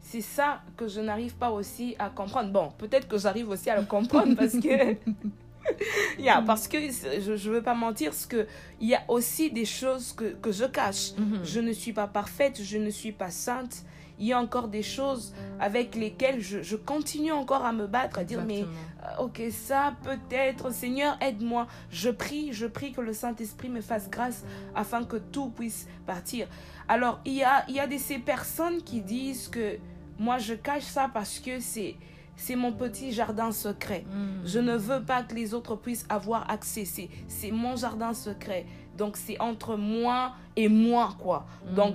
c'est 0.00 0.20
ça 0.20 0.60
que 0.76 0.88
je 0.88 1.00
n'arrive 1.00 1.34
pas 1.36 1.50
aussi 1.50 1.94
à 1.98 2.10
comprendre. 2.10 2.50
Bon, 2.50 2.72
peut-être 2.76 3.06
que 3.06 3.16
j'arrive 3.16 3.48
aussi 3.48 3.70
à 3.70 3.78
le 3.80 3.86
comprendre 3.86 4.34
parce 4.34 4.58
que 4.58 4.96
Yeah, 6.18 6.42
parce 6.44 6.66
que 6.68 6.78
je 6.78 7.30
ne 7.30 7.54
veux 7.54 7.62
pas 7.62 7.74
mentir, 7.74 8.10
parce 8.10 8.26
que 8.26 8.46
il 8.80 8.88
y 8.88 8.94
a 8.94 9.02
aussi 9.08 9.50
des 9.50 9.64
choses 9.64 10.12
que, 10.12 10.34
que 10.34 10.50
je 10.50 10.64
cache. 10.64 11.12
Mhm. 11.16 11.40
Je 11.44 11.60
ne 11.60 11.72
suis 11.72 11.92
pas 11.92 12.08
parfaite, 12.08 12.60
je 12.62 12.78
ne 12.78 12.90
suis 12.90 13.12
pas 13.12 13.30
sainte. 13.30 13.84
Il 14.22 14.28
y 14.28 14.32
a 14.32 14.38
encore 14.38 14.68
des 14.68 14.84
choses 14.84 15.34
avec 15.58 15.96
lesquelles 15.96 16.40
je, 16.40 16.62
je 16.62 16.76
continue 16.76 17.32
encore 17.32 17.64
à 17.64 17.72
me 17.72 17.88
battre, 17.88 18.20
à 18.20 18.24
dire 18.24 18.44
mais 18.46 18.62
euh, 18.62 19.24
ok 19.24 19.42
ça 19.50 19.94
peut-être, 20.04 20.72
Seigneur 20.72 21.18
aide-moi. 21.20 21.66
Je 21.90 22.08
prie, 22.08 22.52
je 22.52 22.66
prie 22.68 22.92
que 22.92 23.00
le 23.00 23.14
Saint-Esprit 23.14 23.68
me 23.68 23.80
fasse 23.80 24.08
grâce 24.08 24.44
afin 24.76 25.02
que 25.02 25.16
tout 25.16 25.50
puisse 25.50 25.88
partir. 26.06 26.46
Alors 26.86 27.18
il 27.24 27.32
y 27.32 27.42
a, 27.42 27.64
il 27.68 27.74
y 27.74 27.80
a 27.80 27.88
de 27.88 27.98
ces 27.98 28.18
personnes 28.18 28.80
qui 28.84 29.00
disent 29.00 29.48
que 29.48 29.78
moi 30.20 30.38
je 30.38 30.54
cache 30.54 30.84
ça 30.84 31.10
parce 31.12 31.40
que 31.40 31.58
c'est 31.58 31.96
c'est 32.36 32.56
mon 32.56 32.72
petit 32.72 33.12
jardin 33.12 33.52
secret. 33.52 34.04
Mhm. 34.10 34.42
Je 34.44 34.58
ne 34.58 34.76
veux 34.76 35.02
pas 35.02 35.22
que 35.22 35.34
les 35.34 35.54
autres 35.54 35.76
puissent 35.76 36.06
avoir 36.08 36.50
accès. 36.50 36.84
C'est, 36.84 37.50
mon 37.50 37.76
jardin 37.76 38.14
secret. 38.14 38.66
Donc 38.96 39.16
c'est 39.16 39.40
entre 39.40 39.76
moi 39.76 40.32
et 40.56 40.68
moi, 40.68 41.14
quoi. 41.18 41.46
Donc 41.74 41.94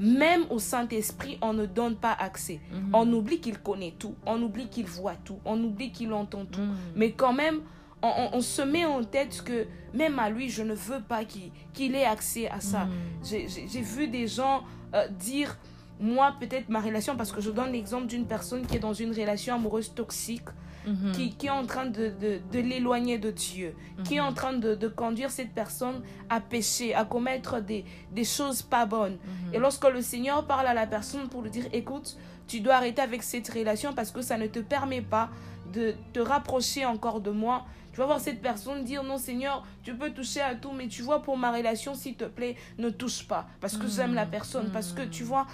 même 0.00 0.42
au 0.50 0.58
Saint-Esprit, 0.58 1.38
on 1.40 1.52
ne 1.52 1.66
donne 1.66 1.96
pas 1.96 2.12
accès. 2.12 2.60
Mhm. 2.72 2.90
On 2.94 3.12
oublie 3.12 3.40
qu'il 3.40 3.58
connaît 3.58 3.94
tout. 3.98 4.14
On 4.26 4.40
oublie 4.42 4.68
qu'il 4.68 4.86
voit 4.86 5.14
tout. 5.24 5.38
On 5.44 5.62
oublie 5.62 5.92
qu'il 5.92 6.12
entend 6.12 6.44
tout. 6.44 6.60
Mhm. 6.60 6.76
Mais 6.96 7.12
quand 7.12 7.32
même, 7.32 7.60
on, 8.02 8.08
on- 8.08 8.36
on 8.36 8.40
se 8.40 8.60
met 8.62 8.84
en 8.84 9.02
tête 9.04 9.42
que 9.44 9.66
même 9.94 10.18
à 10.18 10.28
lui, 10.28 10.48
je 10.50 10.62
ne 10.62 10.74
veux 10.74 11.00
pas 11.00 11.24
qu'il, 11.24 11.94
ait 11.94 12.04
accès 12.04 12.48
à 12.50 12.60
ça. 12.60 12.86
J'ai 13.22 13.46
vu 13.80 14.08
des 14.08 14.26
gens 14.26 14.64
euh, 14.94 15.08
dire, 15.08 15.56
moi 16.00 16.34
peut-être 16.40 16.68
ma 16.68 16.80
relation, 16.80 17.16
parce 17.16 17.32
que 17.32 17.40
je 17.40 17.50
donne 17.50 17.72
l'exemple 17.72 18.06
d'une 18.06 18.26
personne 18.26 18.66
qui 18.66 18.76
est 18.76 18.80
dans 18.80 18.94
une 18.94 19.10
relation 19.12 19.54
amoureuse 19.54 19.94
toxique, 19.94 20.48
Mhm. 20.86 21.12
qui, 21.12 21.34
qui 21.34 21.46
est 21.46 21.50
en 21.50 21.64
train 21.64 21.86
de, 21.86 22.10
de, 22.20 22.40
de 22.52 22.58
l'éloigner 22.58 23.16
de 23.16 23.30
Dieu, 23.30 23.74
qui 24.04 24.16
est 24.16 24.20
en 24.20 24.34
train 24.34 24.52
de, 24.52 24.74
de 24.74 24.86
conduire 24.88 25.30
cette 25.30 25.54
personne 25.54 26.02
à 26.28 26.42
pécher, 26.42 26.94
à 26.94 27.06
commettre 27.06 27.62
des, 27.62 27.86
des 28.12 28.24
choses 28.24 28.60
pas 28.60 28.84
bonnes. 28.84 29.14
Mhm. 29.46 29.54
Et 29.54 29.58
lorsque 29.58 29.88
le 29.90 30.02
Seigneur 30.02 30.46
parle 30.46 30.66
à 30.66 30.74
la 30.74 30.86
personne 30.86 31.26
pour 31.30 31.40
lui 31.40 31.48
dire, 31.50 31.64
écoute, 31.72 32.18
tu 32.46 32.60
dois 32.60 32.74
arrêter 32.74 33.00
avec 33.00 33.22
cette 33.22 33.48
relation 33.48 33.94
parce 33.94 34.10
que 34.10 34.20
ça 34.20 34.36
ne 34.36 34.46
te 34.46 34.58
permet 34.58 35.00
pas 35.00 35.30
de 35.72 35.94
te 36.12 36.20
rapprocher 36.20 36.84
encore 36.84 37.22
de 37.22 37.30
moi. 37.30 37.64
Tu 37.94 38.00
vas 38.00 38.06
voir 38.06 38.20
cette 38.20 38.42
personne 38.42 38.84
dire, 38.84 39.02
non 39.04 39.16
Seigneur, 39.16 39.66
tu 39.84 39.94
peux 39.94 40.10
toucher 40.10 40.42
à 40.42 40.54
tout, 40.54 40.72
mais 40.72 40.88
tu 40.88 41.00
vois, 41.00 41.22
pour 41.22 41.38
ma 41.38 41.50
relation, 41.50 41.94
s'il 41.94 42.16
te 42.16 42.24
plaît, 42.24 42.56
ne 42.76 42.90
touche 42.90 43.26
pas. 43.26 43.46
Parce 43.62 43.78
que 43.78 43.86
j'aime 43.86 44.12
la 44.12 44.26
personne, 44.26 44.68
parce 44.70 44.92
que 44.92 45.02
tu 45.02 45.22
vois, 45.22 45.46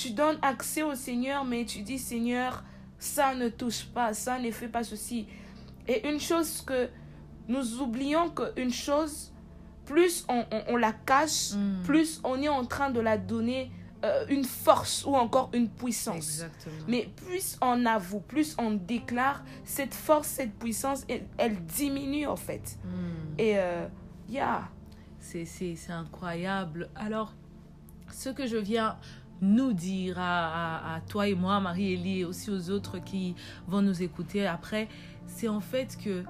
tu 0.00 0.10
donnes 0.10 0.38
accès 0.42 0.82
au 0.82 0.94
Seigneur, 0.94 1.44
mais 1.44 1.64
tu 1.64 1.82
dis, 1.82 1.98
Seigneur, 1.98 2.62
ça 2.98 3.34
ne 3.34 3.48
touche 3.48 3.84
pas, 3.86 4.14
ça 4.14 4.38
ne 4.38 4.50
fait 4.50 4.68
pas 4.68 4.82
ceci. 4.84 5.26
Et 5.88 6.08
une 6.08 6.20
chose 6.20 6.62
que 6.62 6.88
nous 7.48 7.80
oublions 7.80 8.30
qu'une 8.30 8.72
chose, 8.72 9.32
plus 9.86 10.24
on, 10.28 10.44
on- 10.52 10.62
on 10.68 10.76
la 10.76 10.92
cache, 10.92 11.52
Mm. 11.54 11.82
plus 11.84 12.20
on 12.24 12.40
est 12.40 12.48
en 12.48 12.64
train 12.64 12.90
de 12.90 13.00
la 13.00 13.16
donner 13.18 13.70
euh, 14.02 14.24
une 14.30 14.44
force 14.44 15.04
ou 15.04 15.14
encore 15.14 15.50
une 15.52 15.68
puissance. 15.68 16.16
Exactement. 16.16 16.74
Mais 16.88 17.10
plus 17.26 17.58
on 17.60 17.84
avoue, 17.84 18.20
plus 18.20 18.56
on 18.58 18.70
déclare, 18.70 19.44
cette 19.64 19.92
force, 19.92 20.26
cette 20.28 20.54
puissance, 20.54 21.04
elle, 21.06 21.26
elle 21.36 21.62
diminue 21.66 22.26
en 22.26 22.36
fait. 22.36 22.78
Mm. 22.84 22.88
Et 23.38 23.58
euh, 23.58 23.86
yeah. 24.28 24.68
C'est 25.18 25.90
incroyable. 25.90 26.88
Alors, 26.96 27.34
ce 28.10 28.30
que 28.30 28.46
je 28.46 28.56
viens 28.56 28.96
nous 29.40 29.72
dire 29.72 30.16
à, 30.18 31.00
toi 31.08 31.28
et 31.28 31.34
moi, 31.34 31.60
Marie-Élie, 31.60 32.20
et 32.20 32.24
aussi 32.24 32.50
aux 32.50 32.70
autres 32.70 32.98
qui 32.98 33.34
vont 33.66 33.82
nous 33.82 34.02
écouter 34.02 34.46
après, 34.46 34.88
c'est 35.26 35.48
en 35.48 35.60
fait 35.60 35.96
que 36.02 36.24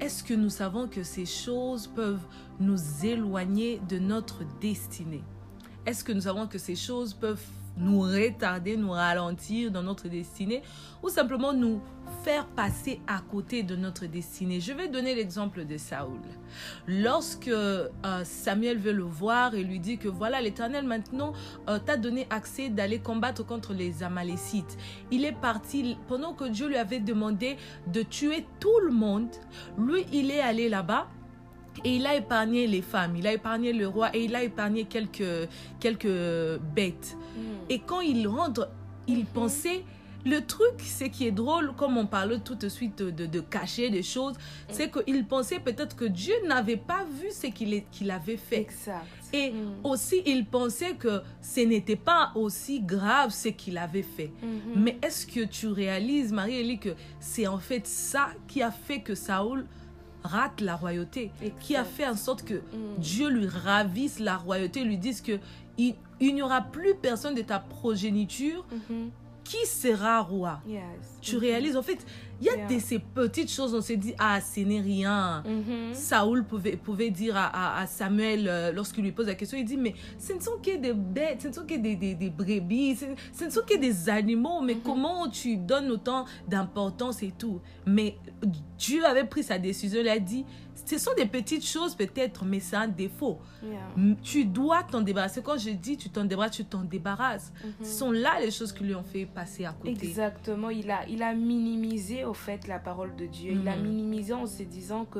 est-ce 0.00 0.22
que 0.22 0.34
nous 0.34 0.50
savons 0.50 0.86
que 0.86 1.02
ces 1.02 1.26
choses 1.26 1.88
peuvent 1.88 2.24
nous 2.60 2.78
éloigner 3.04 3.80
de 3.88 3.98
notre 3.98 4.42
destinée? 4.60 5.24
Est-ce 5.86 6.04
que 6.04 6.12
nous 6.12 6.22
savons 6.22 6.46
que 6.46 6.58
ces 6.58 6.76
choses 6.76 7.14
peuvent 7.14 7.44
nous 7.78 8.00
retarder, 8.00 8.76
nous 8.76 8.90
ralentir 8.90 9.70
dans 9.70 9.82
notre 9.82 10.08
destinée 10.08 10.62
ou 11.02 11.08
simplement 11.08 11.52
nous 11.52 11.80
faire 12.22 12.46
passer 12.46 13.00
à 13.06 13.20
côté 13.20 13.62
de 13.62 13.76
notre 13.76 14.06
destinée 14.06 14.60
Je 14.60 14.72
vais 14.72 14.88
donner 14.88 15.14
l'exemple 15.14 15.64
de 15.64 15.76
Saoul. 15.76 16.20
Lorsque 16.86 17.48
euh, 17.48 17.88
Samuel 18.24 18.78
veut 18.78 18.92
le 18.92 19.02
voir 19.02 19.54
et 19.54 19.62
lui 19.62 19.78
dit 19.78 19.98
que 19.98 20.08
voilà, 20.08 20.40
l'Éternel 20.40 20.84
maintenant 20.86 21.32
euh, 21.68 21.78
t'a 21.78 21.96
donné 21.96 22.26
accès 22.30 22.68
d'aller 22.68 22.98
combattre 22.98 23.44
contre 23.44 23.72
les 23.74 24.02
Amalécites. 24.02 24.76
Il 25.10 25.24
est 25.24 25.38
parti 25.38 25.96
pendant 26.08 26.32
que 26.32 26.44
Dieu 26.44 26.68
lui 26.68 26.76
avait 26.76 27.00
demandé 27.00 27.56
de 27.92 28.02
tuer 28.02 28.46
tout 28.60 28.80
le 28.84 28.92
monde. 28.92 29.30
Lui, 29.78 30.04
il 30.12 30.30
est 30.30 30.40
allé 30.40 30.68
là-bas. 30.68 31.08
Et 31.84 31.96
il 31.96 32.06
a 32.06 32.14
épargné 32.16 32.66
les 32.66 32.82
femmes, 32.82 33.16
il 33.16 33.26
a 33.26 33.32
épargné 33.32 33.72
le 33.72 33.86
roi 33.88 34.14
et 34.14 34.24
il 34.24 34.34
a 34.34 34.42
épargné 34.42 34.84
quelques, 34.84 35.48
quelques 35.80 36.58
bêtes. 36.74 37.16
Et 37.68 37.78
quand 37.80 38.00
il 38.00 38.26
rentre, 38.26 38.68
il 39.06 39.20
Mhm. 39.20 39.26
pensait. 39.26 39.84
Le 40.26 40.40
truc, 40.44 40.74
c'est 40.78 41.10
qui 41.10 41.26
est 41.28 41.30
drôle, 41.32 41.72
comme 41.76 41.96
on 41.96 42.04
parle 42.06 42.40
tout 42.40 42.56
de 42.56 42.68
suite 42.68 42.98
de, 43.00 43.24
de 43.24 43.40
cacher 43.40 43.88
des 43.88 44.02
choses, 44.02 44.34
c'est 44.68 44.90
qu'il 44.90 45.24
pensait 45.26 45.60
peut-être 45.60 45.94
que 45.96 46.04
Dieu 46.04 46.34
n'avait 46.46 46.76
pas 46.76 47.04
vu 47.04 47.28
ce 47.30 47.46
qu'il 47.46 48.10
avait 48.10 48.36
fait. 48.36 48.60
Exact. 48.62 49.06
Et 49.32 49.52
Mm. 49.52 49.56
aussi, 49.84 50.20
il 50.26 50.44
pensait 50.44 50.94
que 50.96 51.22
ce 51.40 51.60
n'était 51.60 51.96
pas 51.96 52.32
aussi 52.34 52.80
grave 52.80 53.30
ce 53.30 53.48
qu'il 53.50 53.78
avait 53.78 54.02
fait. 54.02 54.32
Mhm. 54.42 54.82
Mais 54.82 54.98
est-ce 55.02 55.24
que 55.26 55.44
tu 55.44 55.68
réalises, 55.68 56.32
Marie-Élie, 56.32 56.78
que 56.80 56.94
c'est 57.20 57.46
en 57.46 57.58
fait 57.58 57.86
ça 57.86 58.30
qui 58.48 58.60
a 58.60 58.72
fait 58.72 59.00
que 59.00 59.14
Saoul 59.14 59.66
rate 60.24 60.60
la 60.60 60.76
royauté, 60.76 61.30
qui 61.60 61.76
a 61.76 61.84
fait 61.84 62.06
en 62.06 62.16
sorte 62.16 62.42
que 62.44 62.54
Mm. 62.54 62.98
Dieu 62.98 63.28
lui 63.28 63.46
ravisse 63.46 64.18
la 64.18 64.36
royauté, 64.36 64.84
lui 64.84 64.96
dise 64.98 65.20
que 65.20 65.38
il, 65.78 65.94
il 66.20 66.34
n'y 66.34 66.42
aura 66.42 66.60
plus 66.60 66.94
personne 66.94 67.34
de 67.34 67.42
ta 67.42 67.58
progéniture 67.60 68.64
Mhm. 68.72 69.10
Qui 69.48 69.66
sera 69.66 70.20
roi? 70.20 70.60
Yes. 70.68 70.82
Tu 71.20 71.36
Mhm. 71.36 71.40
réalises, 71.40 71.76
en 71.76 71.82
fait, 71.82 71.98
il 72.40 72.46
y 72.46 72.50
a 72.50 72.56
Yeah. 72.56 72.66
des, 72.66 72.80
ces 72.80 72.98
petites 72.98 73.50
choses, 73.50 73.74
on 73.74 73.80
se 73.80 73.94
dit, 73.94 74.14
ah, 74.18 74.40
ce 74.40 74.60
n'est 74.60 74.80
rien. 74.80 75.42
Mhm. 75.46 75.94
Saoul 75.94 76.44
pouvait, 76.44 76.76
pouvait 76.76 77.10
dire 77.10 77.36
à, 77.36 77.46
à- 77.46 77.80
à 77.82 77.86
Samuel, 77.86 78.46
euh, 78.48 78.72
lorsqu'il 78.72 79.02
lui 79.04 79.12
pose 79.12 79.26
la 79.26 79.34
question, 79.34 79.56
il 79.58 79.64
dit, 79.64 79.76
mais 79.76 79.94
ce 80.18 80.34
ne 80.34 80.40
sont 80.40 80.58
que 80.62 80.76
des 80.76 80.92
bêtes, 80.92 81.42
ce 81.42 81.48
ne 81.48 81.52
sont 81.54 81.64
que 81.66 81.76
des, 81.76 81.96
des, 81.96 82.14
des 82.14 82.30
brebis, 82.30 82.96
ce, 82.96 83.06
ce 83.32 83.44
ne 83.44 83.50
sont 83.50 83.62
que 83.66 83.76
des 83.78 84.08
animaux, 84.08 84.60
mais 84.60 84.74
Mhm. 84.74 84.82
comment 84.84 85.28
tu 85.28 85.56
donnes 85.56 85.90
autant 85.90 86.26
d'importance 86.46 87.22
et 87.22 87.32
tout? 87.36 87.60
Mais 87.86 88.16
Dieu 88.78 89.04
avait 89.04 89.24
pris 89.24 89.42
sa 89.42 89.58
décision, 89.58 90.00
il 90.00 90.08
a 90.08 90.18
dit, 90.18 90.44
ce 90.96 91.04
sont 91.04 91.10
des 91.16 91.26
petites 91.26 91.66
choses 91.66 91.94
peut-être, 91.94 92.44
mais 92.44 92.60
c'est 92.60 92.76
un 92.76 92.88
défaut. 92.88 93.38
Yeah. 93.62 94.14
Tu 94.22 94.44
dois 94.44 94.82
t'en 94.84 95.00
débarrasser. 95.02 95.42
Quand 95.42 95.58
je 95.58 95.70
dis 95.70 95.96
tu 95.96 96.08
t'en 96.08 96.24
débarrasses, 96.24 96.56
tu 96.56 96.64
t'en 96.64 96.82
débarrasses. 96.82 97.52
Mhm. 97.64 97.72
Ce 97.84 97.98
sont 97.98 98.10
là 98.10 98.40
les 98.40 98.50
choses 98.50 98.72
qui 98.72 98.84
lui 98.84 98.94
ont 98.94 99.02
fait 99.02 99.26
passer 99.26 99.64
à 99.64 99.72
côté. 99.72 99.90
Exactement, 99.90 100.70
il 100.70 100.90
a, 100.90 101.06
il 101.08 101.22
a 101.22 101.34
minimisé 101.34 102.24
au 102.24 102.34
fait 102.34 102.66
la 102.66 102.78
parole 102.78 103.14
de 103.16 103.26
Dieu. 103.26 103.52
Il 103.52 103.68
a 103.68 103.76
Mhm. 103.76 103.82
minimisé 103.82 104.32
en 104.32 104.46
se 104.46 104.62
disant 104.62 105.04
que 105.04 105.18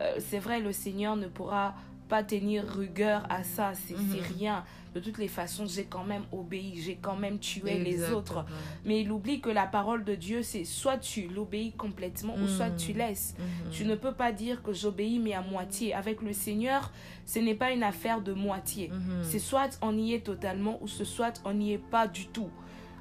euh, 0.00 0.14
c'est 0.20 0.38
vrai, 0.38 0.60
le 0.60 0.70
Seigneur 0.72 1.16
ne 1.16 1.26
pourra 1.26 1.74
pas 2.08 2.22
tenir 2.22 2.64
rigueur 2.66 3.26
à 3.30 3.42
ça, 3.44 3.72
c'est 3.74 3.94
Mhm. 3.96 4.08
c'est 4.12 4.34
rien. 4.38 4.64
De 4.94 5.00
toutes 5.00 5.18
les 5.18 5.28
façons, 5.28 5.66
j'ai 5.66 5.84
quand 5.84 6.02
même 6.02 6.22
obéi, 6.32 6.80
j'ai 6.80 6.96
quand 6.96 7.14
même 7.14 7.38
tué 7.38 7.78
les 7.78 8.10
autres. 8.10 8.44
Mais 8.86 9.02
il 9.02 9.12
oublie 9.12 9.40
que 9.40 9.50
la 9.50 9.66
parole 9.66 10.02
de 10.02 10.14
Dieu, 10.14 10.42
c'est 10.42 10.64
soit 10.64 10.96
tu 10.96 11.28
l'obéis 11.28 11.72
complètement 11.72 12.34
ou 12.34 12.48
soit 12.48 12.70
Mhm. 12.70 12.76
tu 12.76 12.92
laisses. 12.94 13.34
Mhm. 13.38 13.70
Tu 13.70 13.84
ne 13.84 13.94
peux 13.94 14.12
pas 14.14 14.32
dire 14.32 14.62
que 14.62 14.72
j'obéis 14.72 15.18
mais 15.18 15.34
à 15.34 15.42
moitié. 15.42 15.92
Avec 15.94 16.22
le 16.22 16.32
Seigneur, 16.32 16.90
ce 17.26 17.38
n'est 17.38 17.54
pas 17.54 17.70
une 17.72 17.82
affaire 17.82 18.22
de 18.22 18.32
moitié. 18.32 18.88
Mhm. 18.88 19.22
C'est 19.22 19.38
soit 19.38 19.78
on 19.82 19.96
y 19.96 20.14
est 20.14 20.24
totalement 20.24 20.78
ou 20.80 20.88
ce 20.88 21.04
soit 21.04 21.40
on 21.44 21.52
n'y 21.52 21.72
est 21.74 21.78
pas 21.90 22.08
du 22.08 22.26
tout. 22.28 22.50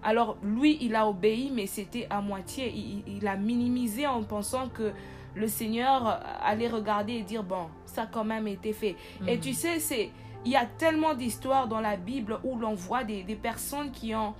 Alors 0.03 0.37
lui, 0.43 0.77
il 0.81 0.93
a 0.93 1.07
obéi, 1.07 1.51
mais 1.53 1.65
c'était 1.67 2.05
à 2.09 2.21
moitié. 2.21 2.71
Il 3.07 3.25
a 3.27 3.35
minimisé 3.37 4.05
en 4.05 4.21
pensant 4.23 4.67
que 4.69 4.91
le 5.35 5.47
Seigneur 5.47 6.19
allait 6.41 6.67
regarder 6.67 7.13
et 7.13 7.21
dire, 7.23 7.43
bon, 7.43 7.67
ça 7.97 8.03
a 8.03 8.05
quand 8.05 8.23
même 8.23 8.47
été 8.47 8.73
fait. 8.73 8.95
Et 9.27 9.35
Mhm. 9.35 9.39
tu 9.41 9.53
sais, 9.53 9.79
c'est 9.79 10.11
il 10.45 10.51
y 10.51 10.55
a 10.55 10.65
tellement 10.65 11.15
d'histoires 11.15 11.67
dans 11.67 11.79
la 11.81 11.97
Bible 11.97 12.39
où 12.43 12.55
l'on 12.57 12.75
voit 12.75 13.03
des, 13.03 13.23
des 13.23 13.35
personnes 13.35 13.89
qui 13.91 14.13
ont 14.13 14.33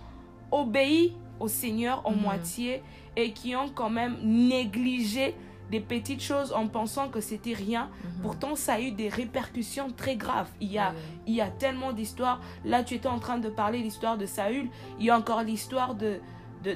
obéi 0.52 1.16
au 1.40 1.48
Seigneur 1.48 2.02
en 2.06 2.12
Mhm. 2.12 2.22
moitié 2.22 2.84
et 3.16 3.32
qui 3.34 3.56
ont 3.56 3.70
quand 3.70 3.90
même 3.90 4.16
négligé 4.24 5.34
des 5.72 5.82
petites 5.82 6.22
choses 6.22 6.54
en 6.54 6.68
pensant 6.68 7.10
que 7.10 7.20
c'était 7.20 7.54
rien. 7.68 7.90
Mhm. 7.90 8.22
Pourtant, 8.22 8.56
ça 8.56 8.74
a 8.76 8.80
eu 8.80 8.92
des 8.92 9.10
répercussions 9.10 9.90
très 9.92 10.16
graves. 10.16 10.50
Il 10.62 10.72
y 10.72 10.78
a, 10.78 10.92
Ouais. 10.92 10.96
il 11.26 11.34
y 11.34 11.42
a 11.42 11.50
tellement 11.50 11.92
d'histoires. 11.94 12.40
Là, 12.64 12.84
tu 12.84 12.94
étais 12.94 13.10
en 13.10 13.20
train 13.20 13.40
de 13.40 13.50
parler 13.50 13.80
l'histoire 13.80 14.18
de 14.20 14.26
Saül. 14.28 14.70
Il 15.00 15.06
y 15.06 15.10
a 15.10 15.18
encore 15.18 15.42
l'histoire 15.42 15.96
de 15.96 16.20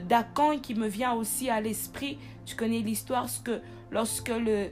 d'Akan 0.07 0.59
qui 0.59 0.73
me 0.75 0.87
vient 0.87 1.13
aussi 1.13 1.49
à 1.49 1.59
l'esprit. 1.59 2.17
Tu 2.45 2.55
connais 2.55 2.79
l'histoire 2.79 3.27
ce 3.27 3.39
que 3.41 3.61
lorsque 3.91 4.29
le 4.29 4.69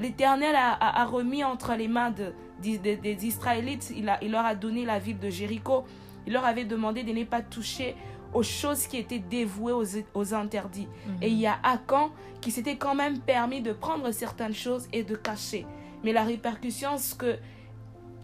l'Éternel 0.00 0.54
a, 0.54 0.72
a- 0.72 1.02
a 1.02 1.04
remis 1.04 1.42
entre 1.44 1.74
les 1.74 1.88
mains 1.88 2.10
de, 2.10 2.32
des- 2.60 3.26
Israélites, 3.26 3.92
il, 3.96 4.08
a, 4.08 4.22
il 4.22 4.30
leur 4.30 4.44
a 4.44 4.54
donné 4.54 4.84
la 4.84 4.98
ville 4.98 5.18
de 5.18 5.28
Jéricho. 5.30 5.84
Il 6.26 6.32
leur 6.32 6.44
avait 6.44 6.64
demandé 6.64 7.02
de 7.02 7.12
ne 7.12 7.24
pas 7.24 7.42
toucher 7.42 7.94
aux 8.32 8.42
choses 8.42 8.86
qui 8.86 8.96
étaient 8.96 9.18
dévouées 9.18 9.72
aux, 9.72 9.84
aux 10.14 10.34
interdits. 10.34 10.88
Mhm. 11.06 11.16
Et 11.22 11.28
il 11.28 11.38
y 11.38 11.46
a 11.46 11.58
Akan 11.62 12.10
qui 12.40 12.50
s'était 12.50 12.76
quand 12.76 12.94
même 12.94 13.18
permis 13.20 13.60
de 13.62 13.72
prendre 13.72 14.10
certaines 14.10 14.54
choses 14.54 14.88
et 14.92 15.02
de 15.04 15.14
cacher. 15.16 15.66
Mais 16.02 16.12
la 16.12 16.24
répercussion, 16.24 16.90
c'est 16.96 17.16
que 17.18 17.36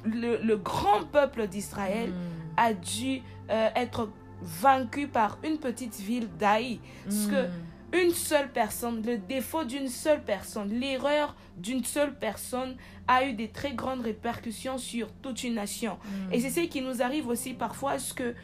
le, 0.04 0.38
le 0.42 0.56
grand 0.56 1.04
peuple 1.12 1.46
d'Israël 1.46 2.10
Mhm. 2.10 2.14
a 2.56 2.72
dû 2.72 3.22
euh, 3.50 3.68
être 3.74 4.08
vaincu 4.42 5.06
par 5.08 5.38
une 5.44 5.58
petite 5.58 5.96
ville 6.00 6.28
d'Aï. 6.38 6.80
Parce 7.04 7.26
que 7.26 7.42
Mhm. 7.46 7.50
Une 7.92 8.10
seule 8.12 8.50
personne, 8.52 9.02
le 9.04 9.18
défaut 9.18 9.64
d'une 9.64 9.88
seule 9.88 10.22
personne, 10.22 10.68
l'erreur 10.70 11.34
d'une 11.56 11.84
seule 11.84 12.14
personne 12.18 12.76
a 13.08 13.24
eu 13.24 13.32
des 13.32 13.48
très 13.48 13.72
grandes 13.72 14.02
répercussions 14.02 14.78
sur 14.78 15.10
toute 15.22 15.42
une 15.44 15.54
nation. 15.54 15.98
Mhm. 16.04 16.32
Et 16.32 16.40
c'est 16.40 16.50
ce 16.50 16.60
qui 16.68 16.80
nous 16.82 17.02
arrive 17.02 17.26
aussi 17.28 17.52
parfois, 17.54 17.96
est-ce 17.96 18.14
que 18.14 18.34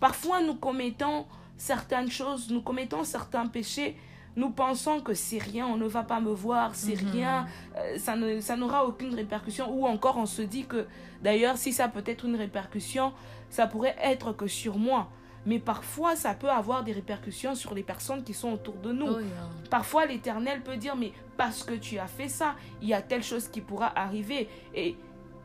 parfois 0.00 0.42
nous 0.42 0.54
commettons 0.54 1.26
certaines 1.56 2.10
choses, 2.10 2.50
nous 2.50 2.62
commettons 2.62 3.04
certains 3.04 3.46
péchés, 3.46 3.96
nous 4.36 4.50
pensons 4.50 5.00
que 5.00 5.14
c'est 5.14 5.38
rien, 5.38 5.66
on 5.66 5.76
ne 5.76 5.86
va 5.86 6.02
pas 6.02 6.18
me 6.20 6.32
voir, 6.32 6.74
c'est 6.74 7.00
Mhm. 7.00 7.10
rien, 7.10 7.46
euh, 7.76 7.98
ça 7.98 8.16
ne- 8.16 8.40
ça 8.40 8.56
n'aura 8.56 8.84
aucune 8.84 9.14
répercussion. 9.14 9.70
Ou 9.72 9.86
encore 9.86 10.16
on 10.16 10.26
se 10.26 10.42
dit 10.42 10.64
que 10.64 10.86
d'ailleurs 11.22 11.56
si 11.56 11.72
ça 11.72 11.86
peut 11.88 12.02
être 12.06 12.24
une 12.24 12.34
répercussion, 12.36 13.12
ça 13.50 13.66
pourrait 13.68 13.94
être 14.02 14.32
que 14.32 14.46
sur 14.48 14.76
moi. 14.78 15.08
Mais 15.46 15.58
parfois 15.58 16.16
ça 16.16 16.34
peut 16.34 16.50
avoir 16.50 16.84
des 16.84 16.92
répercussions 16.92 17.54
sur 17.54 17.74
les 17.74 17.82
personnes 17.82 18.24
qui 18.24 18.32
sont 18.34 18.52
autour 18.52 18.74
de 18.76 18.92
nous. 18.92 19.06
Oh, 19.08 19.20
yeah. 19.20 19.48
Parfois, 19.70 20.06
l'Éternel 20.06 20.62
peut 20.62 20.76
dire, 20.76 20.96
mais 20.96 21.12
parce 21.36 21.62
que 21.62 21.74
tu 21.74 21.98
as 21.98 22.06
fait 22.06 22.28
ça, 22.28 22.54
il 22.80 22.88
y 22.88 22.94
a 22.94 23.02
telle 23.02 23.22
chose 23.22 23.48
qui 23.48 23.60
pourra 23.60 23.92
arriver. 23.98 24.48
Et 24.74 24.96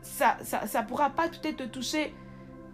ça 0.02 0.38
ça, 0.42 0.66
ça 0.66 0.82
pourra 0.82 1.10
pas 1.10 1.28
peut-être 1.28 1.56
te 1.58 1.64
toucher 1.64 2.14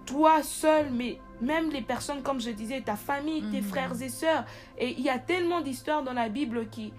toi 0.05 0.43
seul, 0.43 0.91
mais 0.93 1.19
même 1.41 1.71
les 1.71 1.83
personnes, 1.83 2.23
comme 2.23 2.41
je 2.41 2.51
disais, 2.51 2.81
ta 2.81 2.95
famille, 2.95 3.43
tes 3.51 3.61
Mhm. 3.61 3.67
frères 3.67 4.03
et 4.03 4.09
sœurs. 4.09 4.45
Et 4.79 4.91
il 4.93 5.01
y 5.01 5.09
a 5.11 5.19
tellement 5.19 5.61
d'histoires 5.61 6.05
dans 6.05 6.13
la 6.13 6.29
Bible 6.29 6.69
qui, 6.69 6.93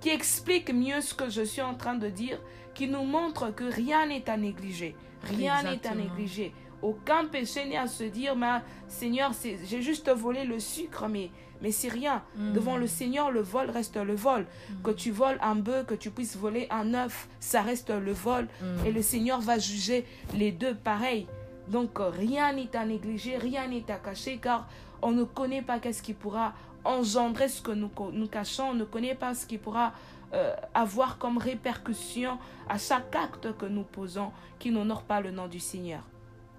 qui 0.00 0.08
expliquent 0.08 0.72
mieux 0.74 1.00
ce 1.00 1.14
que 1.14 1.28
je 1.30 1.42
suis 1.42 1.62
en 1.62 1.74
train 1.74 1.94
de 1.94 2.08
dire, 2.08 2.40
qui 2.74 2.88
nous 2.88 3.04
montrent 3.04 3.50
que 3.54 3.64
rien 3.64 4.06
n'est 4.06 4.28
à 4.28 4.36
négliger. 4.36 4.96
Rien 5.22 5.62
n'est 5.62 5.86
à 5.86 5.94
négliger. 5.94 6.52
Aucun 6.82 7.26
péché 7.26 7.64
n'est 7.66 7.76
à 7.76 7.86
se 7.86 8.04
dire, 8.04 8.36
mais 8.36 8.60
Seigneur, 8.88 9.32
j'ai 9.64 9.82
juste 9.82 10.08
volé 10.10 10.44
le 10.44 10.60
sucre, 10.60 11.08
mais, 11.08 11.30
mais 11.60 11.72
c'est 11.72 11.88
rien. 11.88 12.22
Mhm. 12.36 12.52
Devant 12.52 12.76
le 12.76 12.86
Seigneur, 12.86 13.30
le 13.30 13.40
vol 13.40 13.70
reste 13.70 13.96
le 13.96 14.14
vol. 14.14 14.46
Que 14.84 14.90
tu 14.90 15.10
voles 15.10 15.38
un 15.42 15.56
bœuf, 15.56 15.86
que 15.86 15.94
tu 15.94 16.10
puisses 16.10 16.36
voler 16.36 16.66
un 16.70 16.94
œuf, 16.94 17.28
ça 17.40 17.62
reste 17.62 17.90
le 17.90 18.12
vol. 18.12 18.46
Mhm. 18.60 18.86
Et 18.86 18.92
le 18.92 19.02
Seigneur 19.02 19.40
va 19.40 19.58
juger 19.58 20.04
les 20.34 20.52
deux 20.52 20.74
pareils. 20.74 21.26
Donc 21.68 21.98
rien 21.98 22.52
n'est 22.52 22.74
à 22.74 22.84
négliger, 22.84 23.36
rien 23.36 23.66
n'est 23.66 23.90
à 23.90 23.96
cacher, 23.96 24.38
car 24.38 24.68
on 25.02 25.10
ne 25.12 25.24
connaît 25.24 25.62
pas 25.62 25.78
qu'est-ce 25.78 26.02
qui 26.02 26.14
pourra 26.14 26.54
engendrer 26.84 27.48
ce 27.48 27.60
que 27.60 27.72
nous, 27.72 27.90
nous 28.12 28.28
cachons, 28.28 28.70
on 28.70 28.74
ne 28.74 28.84
connaît 28.84 29.14
pas 29.14 29.34
ce 29.34 29.46
qui 29.46 29.58
pourra 29.58 29.92
euh, 30.32 30.54
avoir 30.74 31.18
comme 31.18 31.38
répercussion 31.38 32.38
à 32.68 32.78
chaque 32.78 33.14
acte 33.14 33.56
que 33.56 33.66
nous 33.66 33.82
posons 33.82 34.30
qui 34.58 34.70
n'honore 34.70 35.02
pas 35.02 35.20
le 35.20 35.30
nom 35.30 35.48
du 35.48 35.60
Seigneur. 35.60 36.02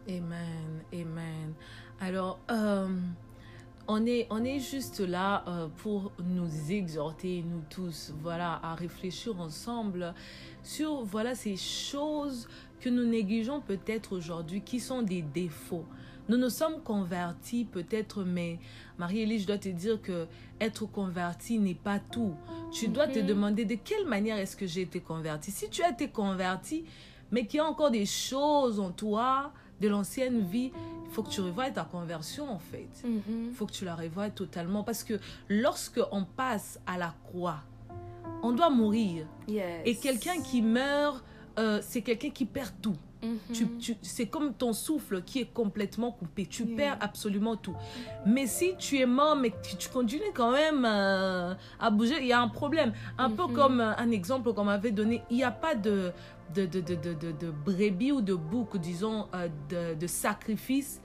Amen, 0.10 0.82
amen. 0.92 1.54
Alors, 2.02 2.40
euh, 2.50 2.88
on, 3.88 4.06
est, 4.08 4.26
on 4.32 4.44
est 4.44 4.60
juste 4.60 5.02
là 5.02 5.44
euh, 5.48 5.68
pour 5.78 6.12
nous 6.26 6.50
exhorter, 6.72 7.44
nous 7.48 7.62
tous, 7.70 8.12
voilà, 8.24 8.60
à 8.64 8.74
réfléchir 8.74 9.40
ensemble 9.40 10.16
sur, 10.64 11.04
voilà, 11.04 11.36
ces 11.36 11.56
choses 11.58 12.48
que 12.80 12.90
nous 12.90 13.06
négligeons 13.06 13.62
peut-être 13.62 14.16
aujourd'hui, 14.16 14.62
qui 14.62 14.80
sont 14.80 15.04
des 15.04 15.22
défauts. 15.22 15.86
Nous 16.28 16.38
nous 16.38 16.50
sommes 16.50 16.82
convertis 16.82 17.66
peut-être, 17.66 18.24
mais 18.24 18.60
Marie-Élie, 18.98 19.40
je 19.40 19.48
dois 19.48 19.58
te 19.60 19.70
dire 19.70 20.02
que 20.02 20.26
être 20.60 20.86
converti 20.88 21.60
n'est 21.60 21.74
pas 21.76 22.00
tout. 22.00 22.36
Tu 22.72 22.88
dois 22.88 23.08
te 23.08 23.20
Mhm. 23.20 23.26
demander 23.28 23.66
de 23.66 23.76
quelle 23.76 24.08
manière 24.08 24.38
est-ce 24.38 24.56
que 24.56 24.66
j'ai 24.68 24.82
été 24.82 25.00
converti. 25.02 25.52
Si 25.52 25.70
tu 25.70 25.84
as 25.84 25.90
été 25.92 26.08
converti, 26.10 26.86
mais 27.32 27.46
qu'il 27.46 27.58
y 27.58 27.62
a 27.62 27.66
encore 27.66 27.92
des 27.92 28.06
choses 28.06 28.80
en 28.80 28.92
toi 28.92 29.52
de 29.82 29.88
l'ancienne 29.88 30.42
vie, 30.42 30.72
il 31.06 31.12
faut 31.12 31.24
que 31.24 31.30
tu 31.30 31.42
revoies 31.42 31.72
ta 31.72 31.84
conversion 31.86 32.52
en 32.52 32.60
fait. 32.60 32.88
Il 33.06 33.54
faut 33.54 33.66
que 33.66 33.72
tu 33.72 33.86
la 33.86 33.96
revoies 33.96 34.30
totalement 34.30 34.84
parce 34.84 35.04
que 35.04 35.20
lorsque 35.50 36.00
on 36.12 36.24
passe 36.24 36.80
à 36.86 36.98
la 36.98 37.14
croix, 37.26 37.62
on 38.44 38.52
doit 38.52 38.70
mourir. 38.70 39.26
Yes. 39.48 39.82
Et 39.86 39.96
quelqu'un 39.96 40.42
qui 40.42 40.62
meurt, 40.62 41.24
euh, 41.58 41.80
c'est 41.82 42.02
quelqu'un 42.02 42.30
qui 42.30 42.46
perd 42.46 42.72
tout. 42.82 42.96
Mhm. 43.22 43.38
Tu, 43.52 43.68
tu- 43.80 43.98
c'est 44.02 44.28
comme 44.28 44.54
ton 44.54 44.72
souffle 44.72 45.22
qui 45.24 45.40
est 45.40 45.52
complètement 45.54 46.12
coupé. 46.12 46.46
Tu 46.46 46.64
Yeah. 46.64 46.78
perds 46.78 46.98
absolument 47.02 47.58
tout. 47.58 47.76
Mais 48.26 48.48
si 48.48 48.76
tu 48.78 48.98
es 48.98 49.06
mort, 49.06 49.36
mais 49.36 49.52
tu, 49.62 49.76
tu 49.76 49.90
continues 49.90 50.32
quand 50.34 50.52
même 50.54 50.86
euh, 50.86 51.54
à 51.82 51.90
bouger, 51.90 52.16
il 52.22 52.28
y 52.28 52.32
a 52.34 52.40
un 52.40 52.48
problème. 52.48 52.94
Un 53.18 53.30
peu 53.30 53.44
Mhm. 53.48 53.54
comme 53.54 53.82
euh, 53.82 53.94
un 53.98 54.12
exemple 54.12 54.54
qu'on 54.54 54.64
m'avait 54.64 54.92
donné. 54.92 55.22
Il 55.30 55.36
n'y 55.36 55.44
a 55.44 55.52
pas 55.52 55.76
de, 55.76 56.14
de, 56.56 56.66
de, 56.66 56.80
de, 56.82 56.96
de, 57.14 57.52
brebis 57.52 58.12
ou 58.12 58.22
de 58.22 58.34
bouc, 58.36 58.78
disons, 58.78 59.28
euh, 59.34 59.48
de, 59.70 59.94
de 60.00 60.08
sacrifice 60.08 61.02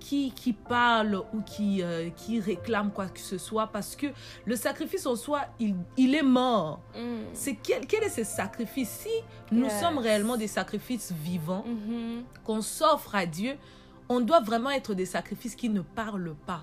qui, 0.00 0.30
qui 0.30 0.52
parle 0.52 1.22
ou 1.34 1.42
qui, 1.42 1.82
euh, 1.82 2.08
qui 2.10 2.38
réclame 2.40 2.92
quoi 2.92 3.06
que 3.08 3.18
ce 3.18 3.36
soit 3.36 3.66
parce 3.66 3.96
que 3.96 4.06
le 4.44 4.54
sacrifice 4.56 5.06
en 5.06 5.16
soi, 5.16 5.42
il, 5.58 5.74
il 5.96 6.14
est 6.14 6.22
mort. 6.22 6.80
Mm. 6.96 7.00
C'est 7.32 7.54
quel, 7.56 7.84
quel 7.86 8.04
est 8.04 8.08
ce 8.10 8.22
sacrifice? 8.24 8.88
Si 8.88 9.08
nous 9.50 9.64
Yes. 9.64 9.80
sommes 9.80 9.98
réellement 9.98 10.36
des 10.36 10.46
sacrifices 10.46 11.12
vivants, 11.12 11.64
Mhm. 11.66 12.22
qu'on 12.44 12.62
s'offre 12.62 13.14
à 13.16 13.26
Dieu, 13.26 13.56
on 14.08 14.20
doit 14.20 14.40
vraiment 14.40 14.70
être 14.70 14.94
des 14.94 15.04
sacrifices 15.06 15.54
qui 15.56 15.68
ne 15.68 15.80
parlent 15.82 16.36
pas. 16.46 16.62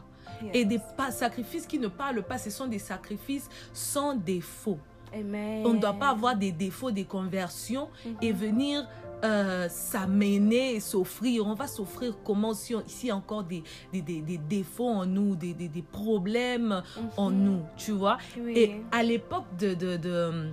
Et 0.53 0.65
des 0.65 0.79
pas, 0.97 1.11
sacrifices 1.11 1.65
qui 1.65 1.79
ne 1.79 1.87
parlent 1.87 2.23
pas, 2.23 2.37
ce 2.37 2.49
sont 2.49 2.67
des 2.67 2.79
sacrifices 2.79 3.47
sans 3.73 4.15
défaut. 4.15 4.79
Amen. 5.15 5.63
On 5.65 5.73
ne 5.73 5.79
doit 5.79 5.93
pas 5.93 6.09
avoir 6.09 6.35
des 6.35 6.51
défauts, 6.51 6.91
des 6.91 7.05
conversions 7.05 7.89
et 8.21 8.31
Mhm. 8.33 8.39
venir 8.39 8.87
euh, 9.23 9.67
s'amener 9.69 10.75
et 10.75 10.79
s'offrir. 10.81 11.47
On 11.47 11.55
va 11.55 11.65
s'offrir 11.67 12.15
comment 12.23 12.53
si 12.53 12.75
on- 12.75 12.83
a 13.09 13.15
encore 13.15 13.43
des, 13.43 13.63
des, 13.91 14.01
des- 14.01 14.21
des 14.21 14.37
défauts 14.37 14.89
en 14.89 15.05
nous, 15.05 15.35
des, 15.35 15.53
problèmes 15.81 16.83
en 17.17 17.31
Mhm. 17.31 17.43
nous, 17.43 17.61
tu 17.77 17.91
vois. 17.93 18.17
Oui. 18.37 18.53
Et 18.55 18.81
à 18.91 19.01
l'époque 19.03 19.45
de, 19.57 19.73
de, 19.73 19.95
de, 19.97 20.51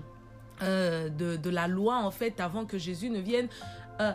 euh, 0.62 1.08
de, 1.10 1.36
de 1.36 1.50
la 1.50 1.66
loi, 1.68 1.96
en 1.96 2.10
fait, 2.12 2.40
avant 2.40 2.64
que 2.64 2.78
Jésus 2.78 3.10
ne 3.10 3.18
vienne, 3.18 3.48
euh, 4.00 4.12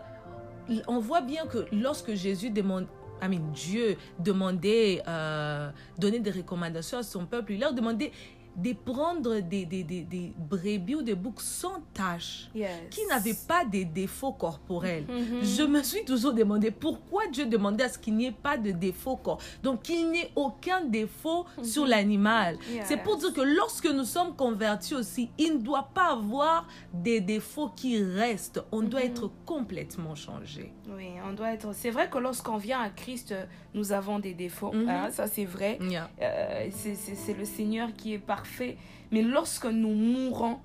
on 0.87 0.99
voit 0.99 1.21
bien 1.21 1.45
que 1.45 1.65
lorsque 1.71 2.15
Jésus 2.15 2.49
demande, 2.49 2.87
I 3.21 3.27
mean, 3.27 3.51
Dieu 3.53 3.97
demandait, 4.19 5.01
donnait 5.99 6.19
des 6.19 6.31
recommandations 6.31 6.99
à 6.99 7.03
son 7.03 7.25
peuple, 7.25 7.51
il 7.53 7.59
leur 7.59 7.73
demandait 7.73 8.11
de 8.57 8.73
prendre 8.73 9.39
des, 9.39 9.65
des, 9.65 9.83
des, 9.83 10.01
des 10.01 10.33
brebis 10.37 10.95
ou 10.95 11.01
des 11.03 11.13
boucs 11.13 11.41
sans 11.41 11.79
tache, 11.93 12.49
Yes. 12.55 12.71
qui 12.89 13.05
n'avaient 13.05 13.37
pas 13.47 13.63
des 13.63 13.85
défauts 13.85 14.31
corporels. 14.33 15.05
Mhm. 15.07 15.43
Je 15.43 15.61
me 15.63 15.83
suis 15.83 16.03
toujours 16.05 16.33
demandé 16.33 16.71
pourquoi 16.71 17.27
Dieu 17.27 17.45
demandait 17.45 17.83
à 17.83 17.89
ce 17.89 17.99
qu'il 17.99 18.15
n'y 18.15 18.25
ait 18.25 18.31
pas 18.31 18.57
de 18.57 18.71
défaut 18.71 19.15
corps. 19.15 19.39
Donc 19.61 19.83
qu'il 19.83 20.09
n'y 20.09 20.21
ait 20.21 20.31
aucun 20.35 20.81
défaut 20.85 21.45
sur 21.61 21.85
l'animal. 21.85 22.57
C'est 22.85 22.97
pour 22.97 23.17
dire 23.17 23.31
que 23.31 23.41
lorsque 23.41 23.85
nous 23.85 24.03
sommes 24.05 24.35
convertis 24.35 24.95
aussi, 24.95 25.29
il 25.37 25.53
ne 25.57 25.59
doit 25.59 25.89
pas 25.93 26.13
avoir 26.13 26.67
des 26.93 27.21
défauts 27.21 27.69
qui 27.75 28.01
restent. 28.03 28.61
On 28.71 28.81
doit 28.81 29.03
être 29.03 29.29
complètement 29.45 30.15
changé. 30.15 30.73
Oui, 30.95 31.09
on 31.29 31.33
doit 31.33 31.53
être. 31.53 31.73
C'est 31.75 31.91
vrai 31.91 32.09
que 32.09 32.17
lorsqu'on 32.17 32.57
vient 32.57 32.81
à 32.81 32.89
Christ, 32.89 33.35
nous 33.75 33.91
avons 33.91 34.17
des 34.17 34.33
défauts. 34.33 34.71
Hein, 34.73 35.09
ça, 35.11 35.27
c'est 35.27 35.45
vrai. 35.45 35.77
Yeah. 35.81 36.09
Euh, 36.21 36.69
c'est 36.71 37.37
le 37.37 37.45
Seigneur 37.45 37.89
qui 37.95 38.13
est 38.13 38.17
parfait. 38.19 38.46
Mais 39.11 39.21
lorsque 39.21 39.65
nous 39.65 39.93
mourons, 39.93 40.59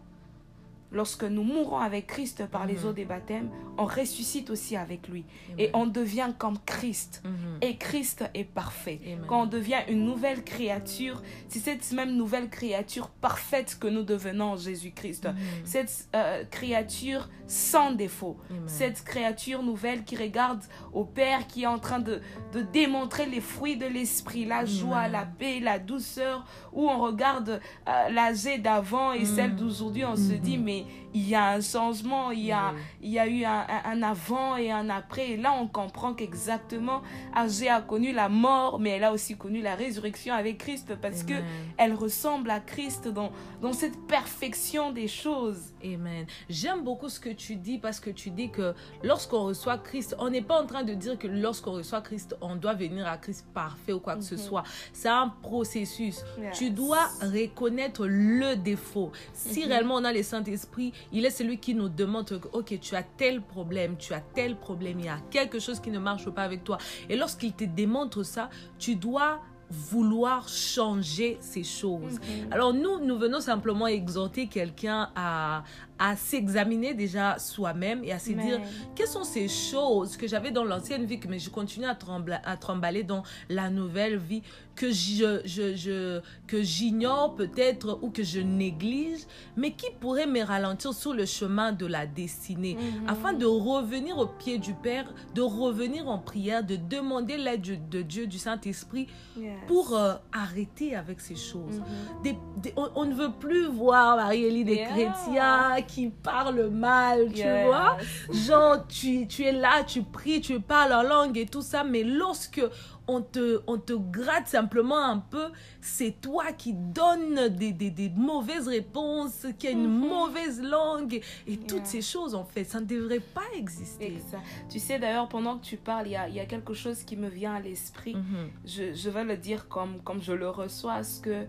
lorsque 0.93 1.25
nous 1.25 1.43
mourons 1.43 1.79
avec 1.79 2.07
Christ 2.07 2.47
par 2.47 2.67
les 2.67 2.75
Mhm. 2.81 2.87
eaux 2.87 2.93
des 2.93 3.05
baptêmes, 3.05 3.51
on 3.79 3.85
ressuscite 3.87 4.51
aussi 4.51 4.77
avec 4.77 5.09
lui. 5.09 5.25
Et 5.59 5.71
on 5.73 5.87
devient 5.87 6.31
comme 6.39 6.59
Christ. 6.67 7.23
Mhm. 7.25 7.31
Et 7.63 7.77
Christ 7.77 8.25
est 8.35 8.45
parfait. 8.45 9.01
Quand 9.27 9.43
on 9.43 9.47
devient 9.47 9.81
une 9.89 10.05
nouvelle 10.05 10.45
créature, 10.45 11.23
c'est 11.49 11.59
cette 11.61 11.91
même 11.93 12.15
nouvelle 12.17 12.51
créature 12.51 13.09
parfaite 13.09 13.79
que 13.81 13.87
nous 13.87 14.03
devenons 14.03 14.53
en 14.53 14.57
Jésus-Christ. 14.57 15.27
Mhm. 15.27 15.35
Cette 15.65 16.09
euh, 16.15 16.45
créature 16.51 17.29
sans 17.47 17.93
défaut. 17.93 18.37
Cette 18.67 19.03
créature 19.05 19.63
nouvelle 19.63 20.05
qui 20.05 20.17
regarde 20.17 20.63
au 20.93 21.05
Père, 21.05 21.47
qui 21.47 21.63
est 21.63 21.67
en 21.67 21.79
train 21.79 21.99
de, 21.99 22.21
de 22.53 22.63
démontrer 22.63 23.27
les 23.27 23.41
fruits 23.41 23.77
de 23.77 23.87
l'esprit, 23.87 24.45
la 24.45 24.65
joie, 24.65 25.09
la 25.09 25.25
paix, 25.25 25.61
la 25.61 25.79
douceur, 25.79 26.45
où 26.73 26.89
on 26.89 26.99
regarde 26.99 27.61
euh, 27.89 28.09
l'âge 28.11 28.33
d'avant 28.63 29.13
et 29.13 29.25
celle 29.25 29.55
d'aujourd'hui, 29.57 30.05
on 30.05 30.17
se 30.17 30.33
dit, 30.33 30.59
mais 30.59 30.82
il 31.15 31.29
y 31.29 31.35
a 31.35 31.51
un 31.51 31.61
changement, 31.61 32.31
il 32.31 32.45
y 32.45 32.53
a, 32.53 32.73
Oui. 32.73 32.81
il 33.03 33.11
y 33.11 33.19
a 33.19 33.27
eu 33.29 33.45
un, 33.45 34.03
avant 34.03 34.57
et 34.57 34.71
un 34.71 34.89
après. 34.89 35.31
Et 35.33 35.37
là, 35.37 35.53
on 35.61 35.67
comprend 35.69 36.15
qu'exactement, 36.15 37.03
Agé 37.35 37.69
a 37.69 37.81
connu 37.83 38.13
la 38.13 38.29
mort, 38.29 38.79
mais 38.79 38.91
elle 38.91 39.05
a 39.05 39.13
aussi 39.13 39.37
connu 39.37 39.61
la 39.61 39.75
résurrection 39.75 40.35
avec 40.35 40.59
Christ 40.59 40.95
parce 41.01 41.23
que 41.23 41.35
Amen. 41.35 41.45
elle 41.77 41.95
ressemble 41.95 42.51
à 42.51 42.61
Christ 42.61 43.09
dans, 43.09 43.31
dans 43.61 43.73
cette 43.73 43.99
perfection 44.07 44.91
des 44.93 45.09
choses. 45.09 45.73
Amen. 45.85 46.27
J'aime 46.49 46.83
beaucoup 46.83 47.09
ce 47.09 47.21
que 47.21 47.31
tu 47.31 47.57
dis 47.57 47.79
parce 47.79 48.01
que 48.01 48.11
tu 48.11 48.31
dis 48.31 48.51
que 48.51 48.75
lorsqu'on 49.03 49.45
reçoit 49.45 49.79
Christ, 49.79 50.17
on 50.19 50.31
n'est 50.31 50.43
pas 50.43 50.61
en 50.63 50.67
train 50.67 50.83
de 50.83 50.95
dire 50.95 51.19
que 51.19 51.27
lorsqu'on 51.29 51.73
reçoit 51.73 52.01
Christ, 52.01 52.37
on 52.41 52.57
doit 52.57 52.75
venir 52.75 53.07
à 53.07 53.19
Christ 53.19 53.47
parfait 53.53 53.93
ou 53.93 54.01
quoi 54.01 54.17
que 54.17 54.23
ce 54.23 54.35
Mhm. 54.37 54.41
soit. 54.41 54.63
C'est 54.93 55.09
un 55.09 55.29
processus. 55.43 56.23
Yes. 56.41 56.57
Tu 56.59 56.71
dois 56.71 57.07
reconnaître 57.21 58.07
le 58.07 58.55
défaut. 58.57 59.13
Si 59.33 59.61
Mhm. 59.65 59.69
réellement 59.69 59.95
on 59.97 60.05
a 60.05 60.13
le 60.13 60.23
Saint-Esprit, 60.23 60.63
il 60.79 61.25
est 61.25 61.31
celui 61.31 61.59
qui 61.59 61.75
nous 61.75 61.89
demande 61.89 62.27
que, 62.27 62.49
ok, 62.53 62.79
tu 62.81 62.95
as 62.95 63.03
tel 63.03 63.43
problème, 63.43 63.97
tu 63.99 64.15
as 64.15 64.21
tel 64.21 64.57
problème, 64.57 65.01
il 65.01 65.07
y 65.07 65.09
a 65.09 65.19
quelque 65.31 65.59
chose 65.59 65.81
qui 65.81 65.91
ne 65.91 65.99
marche 65.99 66.29
pas 66.31 66.43
avec 66.43 66.65
toi. 66.65 66.79
Et 67.09 67.17
lorsqu'il 67.17 67.53
te 67.53 67.65
démontre 67.65 68.23
ça, 68.23 68.51
tu 68.79 68.97
dois 68.97 69.41
vouloir 69.73 70.49
changer 70.49 71.39
ces 71.41 71.65
choses. 71.65 72.21
Mhm. 72.21 72.53
Alors 72.53 72.75
nous, 72.75 73.01
nous 73.01 73.19
venons 73.19 73.41
simplement 73.41 73.87
exhorter 73.87 74.47
quelqu'un 74.47 75.11
à, 75.17 75.65
à 76.05 76.17
s'examiner 76.17 76.95
déjà 76.95 77.39
soi-même 77.39 78.03
et 78.03 78.11
à 78.11 78.19
se 78.19 78.33
dire 78.33 78.61
quelles 78.97 79.07
sont 79.07 79.23
ces 79.23 79.47
choses 79.47 80.17
que 80.17 80.27
j'avais 80.27 80.51
dans 80.51 80.65
l'ancienne 80.65 81.05
vie, 81.05 81.21
que 81.21 81.29
mais 81.29 81.39
je 81.39 81.49
continue 81.49 81.87
à, 81.87 81.95
trembler, 81.95 82.39
à 82.45 82.57
tremballer 82.57 83.05
dans 83.05 83.23
la 83.49 83.71
nouvelle 83.71 84.17
vie, 84.19 84.43
que 84.75 84.91
je, 84.91 85.43
je, 85.45 85.77
je- 85.77 86.21
que 86.49 86.61
j'ignore 86.63 87.35
peut-être 87.37 88.01
ou 88.03 88.11
que 88.11 88.23
je 88.25 88.41
néglige, 88.41 89.21
mais 89.57 89.73
qui 89.73 89.87
pourrait 90.01 90.27
me 90.27 90.43
ralentir 90.43 90.93
sur 90.93 91.13
le 91.15 91.25
chemin 91.27 91.71
de 91.73 91.87
la 91.87 92.07
destinée, 92.07 92.75
Mhm. 92.77 93.09
afin 93.09 93.33
de 93.35 93.47
revenir 93.47 94.19
au 94.19 94.27
pied 94.27 94.59
du 94.59 94.75
Père, 94.75 95.13
de 95.35 95.43
revenir 95.43 96.09
en 96.09 96.19
prière, 96.19 96.65
de 96.65 96.75
demander 96.77 97.37
l'aide 97.37 97.89
de- 97.91 98.03
Dieu, 98.03 98.27
du 98.27 98.39
Saint-Esprit, 98.39 99.07
Yes. 99.39 99.53
pour 99.69 99.95
euh, 99.97 100.15
arrêter 100.33 100.97
avec 100.97 101.21
ces 101.21 101.37
choses. 101.37 101.79
Mhm. 101.79 102.23
Des- 102.25 102.39
des- 102.57 102.73
on, 102.77 102.89
on 102.97 103.05
ne 103.05 103.15
veut 103.15 103.31
plus 103.39 103.67
voir, 103.67 104.17
Marie-Élie, 104.17 104.65
des 104.65 104.75
Yeah. 104.75 104.89
chrétiens 104.89 105.83
qui 105.93 106.09
parlent 106.09 106.69
mal, 106.71 107.33
tu 107.33 107.39
Yes. 107.39 107.67
vois. 107.67 107.97
Genre, 108.33 108.87
tu, 108.87 109.27
tu 109.27 109.45
es 109.45 109.53
là, 109.53 109.85
tu 109.85 110.03
pries, 110.03 110.41
tu 110.41 110.61
parles 110.61 110.93
en 110.93 111.03
langue 111.03 111.37
et 111.39 111.47
tout 111.47 111.63
ça, 111.63 111.85
mais 111.85 112.03
lorsque 112.03 112.63
on 113.09 113.21
te, 113.21 113.61
on 113.67 113.79
te 113.79 113.93
gratte 113.93 114.47
simplement 114.47 115.05
un 115.05 115.19
peu, 115.19 115.47
c'est 115.81 116.21
toi 116.21 116.53
qui 116.53 116.73
donnes 116.73 117.49
des, 117.49 117.73
des, 117.73 117.91
des 117.91 118.11
mauvaises 118.11 118.69
réponses, 118.69 119.47
qui 119.59 119.67
a 119.67 119.71
une 119.71 119.89
Mhm. 119.89 120.09
mauvaise 120.09 120.63
langue 120.63 121.21
et 121.47 121.57
toutes 121.59 121.87
ces 121.87 122.01
choses, 122.01 122.35
en 122.35 122.45
fait. 122.45 122.65
Ça 122.65 122.81
ne 122.81 122.87
devrait 122.87 123.21
pas 123.21 123.43
exister. 123.57 124.07
Exact. 124.07 124.43
Tu 124.71 124.79
sais, 124.79 124.99
d'ailleurs, 124.99 125.29
pendant 125.29 125.59
que 125.59 125.65
tu 125.65 125.77
parles, 125.77 126.07
il 126.07 126.13
y 126.13 126.17
a, 126.17 126.29
y 126.29 126.41
a 126.41 126.47
quelque 126.47 126.75
chose 126.75 127.03
qui 127.03 127.17
me 127.17 127.29
vient 127.29 127.55
à 127.55 127.61
l'esprit. 127.61 128.15
Mhm. 128.15 128.51
Je, 128.65 128.95
je 128.95 129.11
vais 129.11 129.25
le 129.25 129.37
dire 129.37 129.69
comme, 129.69 130.01
comme 130.03 130.23
je 130.23 130.33
le 130.33 130.49
reçois, 130.49 131.03
ce 131.03 131.21
que 131.21 131.45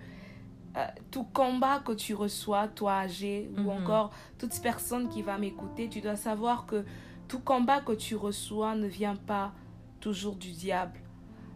euh, 0.75 0.85
tout 1.11 1.23
combat 1.23 1.79
que 1.79 1.91
tu 1.91 2.13
reçois, 2.15 2.67
toi 2.67 2.93
âgé, 2.99 3.49
Mhm. 3.55 3.65
ou 3.65 3.71
encore 3.71 4.11
toute 4.39 4.59
personne 4.61 5.07
qui 5.09 5.21
va 5.21 5.37
m'écouter, 5.37 5.87
tu 5.89 6.01
dois 6.01 6.15
savoir 6.15 6.65
que 6.65 6.83
tout 7.27 7.39
combat 7.39 7.79
que 7.81 7.91
tu 7.93 8.15
reçois 8.15 8.75
ne 8.75 8.87
vient 8.87 9.15
pas 9.15 9.53
toujours 9.99 10.35
du 10.35 10.51
diable. 10.51 10.99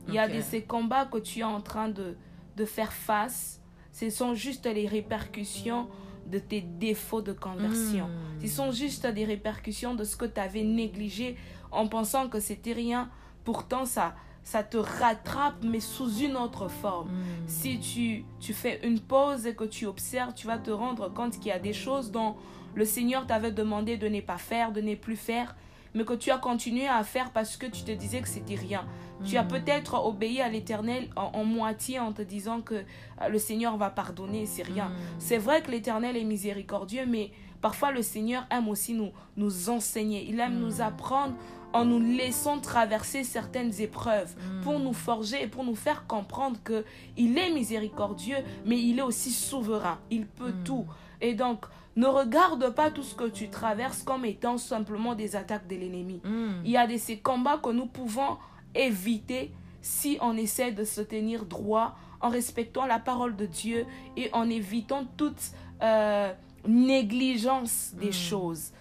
Il 0.07 0.13
y 0.13 0.19
a 0.19 0.27
de 0.29 0.39
ces 0.41 0.63
combats 0.63 1.05
que 1.05 1.17
tu 1.17 1.39
es 1.39 1.43
en 1.43 1.59
train 1.61 1.89
de, 1.89 2.15
de 2.55 2.65
faire 2.65 2.93
face. 2.93 3.61
Ce 3.91 4.09
sont 4.09 4.35
juste 4.35 4.65
les 4.65 4.87
répercussions 4.87 5.87
de 6.27 6.39
tes 6.39 6.61
défauts 6.61 7.21
de 7.21 7.33
conversion. 7.33 8.07
Mm. 8.07 8.41
Ce 8.41 8.47
sont 8.47 8.71
juste 8.71 9.05
des 9.07 9.25
répercussions 9.25 9.95
de 9.95 10.03
ce 10.03 10.15
que 10.15 10.25
tu 10.25 10.39
avais 10.39 10.63
négligé 10.63 11.35
en 11.71 11.87
pensant 11.87 12.29
que 12.29 12.39
c'était 12.39 12.73
rien. 12.73 13.09
Pourtant, 13.43 13.85
ça, 13.85 14.15
ça 14.47 14.63
te 14.63 14.77
rattrape, 14.77 15.61
mais 15.61 15.81
sous 15.81 16.09
une 16.19 16.37
autre 16.37 16.69
forme. 16.69 17.09
Mm. 17.09 17.47
Si 17.47 17.79
tu, 17.79 18.23
tu 18.39 18.53
fais 18.53 18.79
une 18.87 19.01
pause 19.01 19.45
et 19.45 19.53
que 19.53 19.65
tu 19.65 19.85
observes, 19.85 20.33
tu 20.33 20.47
vas 20.47 20.57
te 20.57 20.71
rendre 20.71 21.09
compte 21.13 21.33
qu'il 21.33 21.47
y 21.47 21.51
a 21.51 21.59
des 21.59 21.73
choses 21.73 22.11
dont 22.11 22.37
le 22.73 22.85
Seigneur 22.85 23.27
t'avait 23.27 23.51
demandé 23.51 23.97
de 23.97 24.07
ne 24.07 24.21
pas 24.21 24.37
faire, 24.37 24.71
de 24.71 24.79
ne 24.79 24.95
plus 24.95 25.17
faire, 25.17 25.53
mais 25.93 26.05
que 26.05 26.13
tu 26.13 26.31
as 26.31 26.37
continué 26.37 26.87
à 26.87 27.03
faire 27.03 27.31
parce 27.31 27.57
que 27.57 27.65
tu 27.65 27.83
te 27.83 27.91
disais 27.91 28.21
que 28.21 28.29
c'était 28.29 28.55
rien. 28.55 28.85
Tu 29.25 29.35
as 29.35 29.43
Mm. 29.43 29.47
peut-être 29.49 29.95
obéi 30.05 30.39
à 30.39 30.47
l'Éternel 30.47 31.09
en, 31.17 31.31
en 31.33 31.43
moitié 31.43 31.99
en 31.99 32.13
te 32.13 32.21
disant 32.21 32.61
que 32.61 32.75
euh, 32.75 33.27
le 33.29 33.39
Seigneur 33.39 33.75
va 33.75 33.89
pardonner, 33.89 34.45
c'est 34.45 34.63
rien. 34.63 34.85
Mm. 34.85 34.95
C'est 35.19 35.39
vrai 35.39 35.61
que 35.61 35.71
l'Éternel 35.71 36.15
est 36.15 36.23
miséricordieux, 36.23 37.05
mais 37.05 37.31
parfois 37.61 37.91
le 37.91 38.01
Seigneur 38.01 38.45
aime 38.51 38.67
aussi 38.67 38.93
nous, 38.93 39.11
nous 39.35 39.69
enseigner. 39.69 40.25
Il 40.29 40.39
aime 40.39 40.59
nous 40.59 40.81
apprendre 40.81 41.33
en 41.73 41.83
nous 41.85 41.99
laissant 41.99 42.59
traverser 42.59 43.23
certaines 43.23 43.73
épreuves 43.81 44.35
Mm. 44.37 44.61
pour 44.63 44.79
nous 44.79 44.93
forger 44.93 45.43
et 45.43 45.47
pour 45.47 45.63
nous 45.65 45.75
faire 45.75 46.07
comprendre 46.07 46.57
que 46.63 46.85
il 47.17 47.37
est 47.37 47.51
miséricordieux, 47.51 48.37
mais 48.65 48.79
il 48.81 48.99
est 48.99 49.03
aussi 49.03 49.31
souverain. 49.31 49.99
Il 50.09 50.25
peut 50.27 50.51
Mm. 50.53 50.63
tout. 50.63 50.85
Et 51.19 51.33
donc, 51.33 51.65
ne 51.97 52.05
regarde 52.07 52.69
pas 52.73 52.89
tout 52.91 53.03
ce 53.03 53.15
que 53.15 53.27
tu 53.27 53.49
traverses 53.49 54.03
comme 54.03 54.23
étant 54.23 54.57
simplement 54.57 55.13
des 55.15 55.35
attaques 55.35 55.67
de 55.67 55.75
l'ennemi. 55.75 56.21
Il 56.63 56.71
y 56.71 56.77
a 56.77 56.85
de 56.87 56.95
ces 56.97 57.17
combats 57.17 57.57
que 57.57 57.69
nous 57.71 57.87
pouvons 57.87 58.37
éviter 58.75 59.51
si 59.81 60.17
on 60.21 60.37
essaie 60.37 60.71
de 60.71 60.83
se 60.83 61.01
tenir 61.01 61.45
droit 61.45 61.95
en 62.21 62.29
respectant 62.29 62.85
la 62.85 62.99
parole 62.99 63.35
de 63.35 63.45
Dieu 63.45 63.85
et 64.15 64.29
en 64.33 64.49
évitant 64.49 65.05
toute 65.17 65.51
euh, 65.83 66.33
négligence 66.67 67.93
des 67.99 68.09
Mm. 68.09 68.13
choses. 68.13 68.71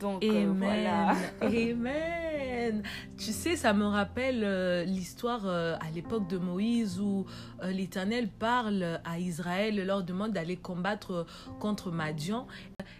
Donc 0.00 0.22
euh, 0.24 0.42
Amen. 0.42 0.56
voilà. 0.58 1.14
Amen. 1.40 2.82
Tu 3.16 3.32
sais, 3.32 3.56
ça 3.56 3.72
me 3.72 3.86
rappelle 3.86 4.42
euh, 4.44 4.84
l'histoire 4.84 5.46
euh, 5.46 5.74
à 5.80 5.90
l'époque 5.94 6.28
de 6.28 6.36
Moïse 6.36 7.00
où 7.00 7.24
l'Éternel 7.62 8.28
parle 8.28 9.00
à 9.04 9.18
Israël, 9.18 9.82
leur 9.86 10.02
demande 10.02 10.32
d'aller 10.32 10.56
combattre 10.56 11.24
contre 11.60 11.90
Madian. 11.90 12.46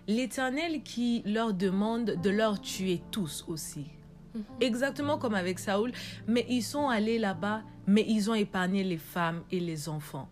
L'Éternel 0.09 0.83
qui 0.83 1.23
leur 1.27 1.53
demande 1.53 2.15
de 2.23 2.31
leur 2.31 2.61
tuer 2.61 3.03
tous 3.11 3.45
aussi. 3.49 3.87
Exactement 4.61 5.19
comme 5.19 5.35
avec 5.35 5.59
Saoul. 5.59 5.93
Mais 6.27 6.47
ils 6.49 6.63
sont 6.63 6.89
allés 6.89 7.19
là-bas, 7.19 7.63
mais 7.87 8.05
ils 8.09 8.31
ont 8.31 8.35
épargné 8.35 8.85
les 8.85 8.99
femmes 8.99 9.43
et 9.51 9.61
les 9.61 9.89
enfants. 9.89 10.29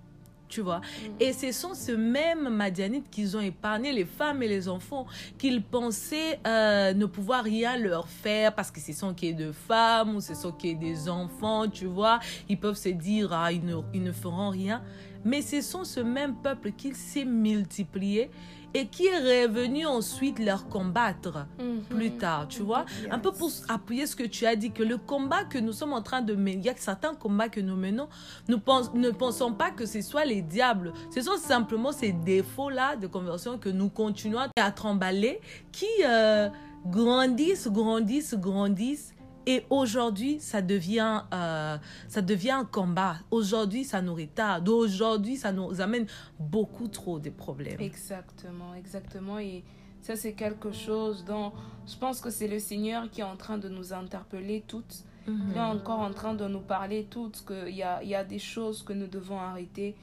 Tu 0.55 0.61
vois 0.61 0.81
Et 1.19 1.33
ce 1.33 1.51
sont 1.51 1.75
ce 1.75 1.91
même 1.91 2.49
Madianites 2.49 3.11
qu'ils 3.11 3.37
ont 3.37 3.41
épargné 3.41 3.91
les 3.91 4.05
femmes 4.05 4.41
et 4.41 4.47
les 4.47 4.69
enfants, 4.69 5.05
qu'ils 5.37 5.61
pensaient 5.61 6.39
euh, 6.47 6.95
ne 6.95 7.07
pouvoir 7.07 7.43
rien 7.43 7.77
leur 7.77 8.07
faire 8.07 8.55
parce 8.55 8.71
que 8.71 8.79
ce 8.79 8.93
sont 8.93 9.15
qu'il 9.15 9.31
y 9.31 9.33
ait 9.33 9.35
de 9.35 9.51
femmes 9.51 10.15
ou 10.15 10.21
ce 10.21 10.33
sont 10.33 10.53
qu'il 10.53 10.71
y 10.71 10.73
ait 10.75 10.77
des 10.77 11.09
enfants, 11.09 11.69
tu 11.69 11.87
vois. 11.87 12.21
Ils 12.49 12.57
peuvent 12.57 12.77
se 12.77 12.91
dire, 12.91 13.33
ah, 13.33 13.51
ils 13.51 13.65
ne, 13.65 13.79
ils 13.93 14.03
ne 14.05 14.13
feront 14.13 14.51
rien. 14.51 14.81
Mais 15.25 15.43
ce 15.43 15.61
sont 15.61 15.85
ce 15.85 16.01
même 16.01 16.35
peuple 16.37 16.73
qui 16.73 16.95
s'est 16.95 17.25
multiplié 17.25 18.31
et 18.77 18.89
qui 18.89 19.07
est 19.07 19.45
revenu 19.47 19.87
ensuite 19.87 20.41
leur 20.41 20.69
combattre 20.69 21.47
plus 21.91 22.11
tard, 22.17 22.49
tu 22.49 22.63
vois. 22.63 22.85
Un 23.09 23.21
peu 23.21 23.31
pour 23.31 23.49
appuyer 23.69 24.05
ce 24.09 24.17
que 24.17 24.25
tu 24.25 24.47
as 24.47 24.57
dit, 24.57 24.73
que 24.73 24.83
le 24.83 24.97
combat 24.99 25.45
que 25.45 25.59
nous 25.59 25.73
sommes 25.73 25.93
en 25.93 26.03
train 26.03 26.23
de 26.23 26.35
mener, 26.35 26.57
il 26.59 26.65
y 26.65 26.69
a 26.69 26.77
certains 26.77 27.15
combats 27.15 27.49
que 27.49 27.61
nous 27.61 27.77
menons, 27.77 28.09
nous 28.49 28.59
pense- 28.59 28.93
ne 28.93 29.11
pensons 29.11 29.53
pas 29.53 29.71
que 29.71 29.87
ce 29.87 30.03
soit 30.03 30.25
les 30.25 30.43
diables. 30.43 30.93
Ce 31.15 31.21
sont 31.21 31.37
simplement 31.37 31.93
ces 31.93 32.11
défauts-là 32.13 32.97
de 32.97 33.07
conversion 33.07 33.59
que 33.59 33.69
nous 33.69 33.91
continuons 33.91 34.41
à 34.59 34.71
tremballer, 34.73 35.41
qui 35.71 35.87
euh, 36.05 36.49
grandissent, 36.85 37.69
grandissent, 37.69 38.35
grandissent. 38.35 39.14
Et 39.47 39.65
aujourd'hui, 39.71 40.39
ça 40.41 40.63
devient, 40.63 41.23
euh, 41.33 41.77
ça 42.09 42.23
devient 42.23 42.53
un 42.53 42.65
combat. 42.65 43.17
Aujourd'hui, 43.31 43.85
ça 43.85 44.01
nous 44.01 44.15
retarde. 44.15 44.69
Aujourd'hui, 44.69 45.37
ça 45.37 45.53
nous 45.53 45.81
amène 45.81 46.07
beaucoup 46.39 46.89
trop 46.89 47.19
de 47.19 47.31
problèmes. 47.31 47.81
Exactement, 47.81 48.75
exactement. 48.75 49.39
Et 49.39 49.65
ça, 50.01 50.17
c'est 50.17 50.33
quelque 50.33 50.73
chose 50.73 51.25
dont 51.25 51.53
je 51.87 51.97
pense 51.97 52.21
que 52.21 52.31
c'est 52.31 52.49
le 52.49 52.59
Seigneur 52.59 53.11
qui 53.11 53.21
est 53.21 53.25
en 53.25 53.37
train 53.37 53.59
de 53.59 53.69
nous 53.69 53.93
interpeller 53.93 54.65
toutes. 54.67 55.05
Mhm. 55.27 55.49
Il 55.51 55.57
est 55.57 55.61
encore 55.61 56.01
en 56.01 56.13
train 56.13 56.35
de 56.35 56.47
nous 56.47 56.61
parler 56.61 57.07
toutes 57.11 57.45
qu'il 57.47 57.75
y 57.75 57.83
a, 57.83 58.03
il 58.03 58.09
y 58.09 58.15
a 58.15 58.25
des 58.25 58.39
choses 58.39 58.83
que 58.83 58.93
nous 58.93 59.07
devons 59.07 59.39
arrêter 59.39 59.95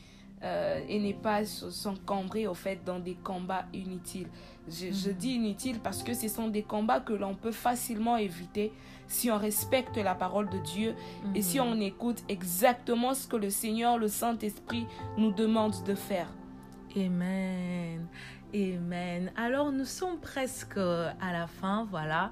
euh, 0.43 0.79
et 0.87 0.99
ne 0.99 1.13
pas 1.13 1.45
s'encombrer 1.45 2.47
au 2.47 2.53
fait 2.53 2.79
dans 2.85 2.99
des 2.99 3.15
combats 3.15 3.65
inutiles. 3.73 4.27
Je, 4.67 4.91
je 4.91 5.09
Mhm. 5.09 5.15
dis 5.17 5.29
inutiles 5.35 5.79
parce 5.79 6.03
que 6.03 6.13
ce 6.13 6.27
sont 6.27 6.47
des 6.47 6.63
combats 6.63 6.99
que 6.99 7.13
l'on 7.13 7.35
peut 7.35 7.51
facilement 7.51 8.17
éviter 8.17 8.71
si 9.07 9.29
on 9.31 9.37
respecte 9.37 9.97
la 9.97 10.15
parole 10.15 10.49
de 10.49 10.57
Dieu 10.59 10.95
et 11.35 11.41
si 11.41 11.59
Mhm. 11.59 11.65
on 11.67 11.79
écoute 11.81 12.23
exactement 12.29 13.13
ce 13.13 13.27
que 13.27 13.35
le 13.37 13.49
Seigneur, 13.49 13.97
le 13.97 14.07
Saint-Esprit 14.07 14.85
nous 15.17 15.31
demande 15.31 15.73
de 15.85 15.95
faire. 15.95 16.27
Amen. 16.95 18.07
Amen. 18.53 19.31
Alors, 19.37 19.71
nous 19.71 19.85
sommes 19.85 20.19
presque 20.19 20.77
à 20.77 21.31
la 21.31 21.47
fin, 21.47 21.87
voilà, 21.89 22.31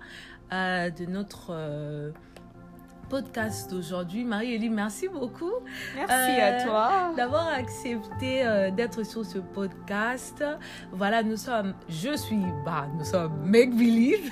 euh, 0.51 0.89
de 0.89 1.05
notre 1.05 1.47
euh, 1.51 2.11
podcast 3.09 3.71
d'aujourd'hui. 3.71 4.23
Marie-Élie, 4.23 4.69
merci 4.69 5.07
beaucoup 5.07 5.51
Merci 5.95 6.13
Euh, 6.13 6.59
à 6.59 6.63
toi. 6.63 7.13
d'avoir 7.17 7.47
accepté 7.47 8.45
euh, 8.45 8.69
d'être 8.71 9.03
sur 9.03 9.25
ce 9.25 9.39
podcast. 9.39 10.43
Voilà, 10.91 11.23
nous 11.23 11.35
sommes, 11.37 11.73
je 11.89 12.15
suis, 12.15 12.39
bah, 12.63 12.87
nous 12.97 13.03
sommes 13.03 13.33
Make 13.43 13.71
Believe. 13.75 14.29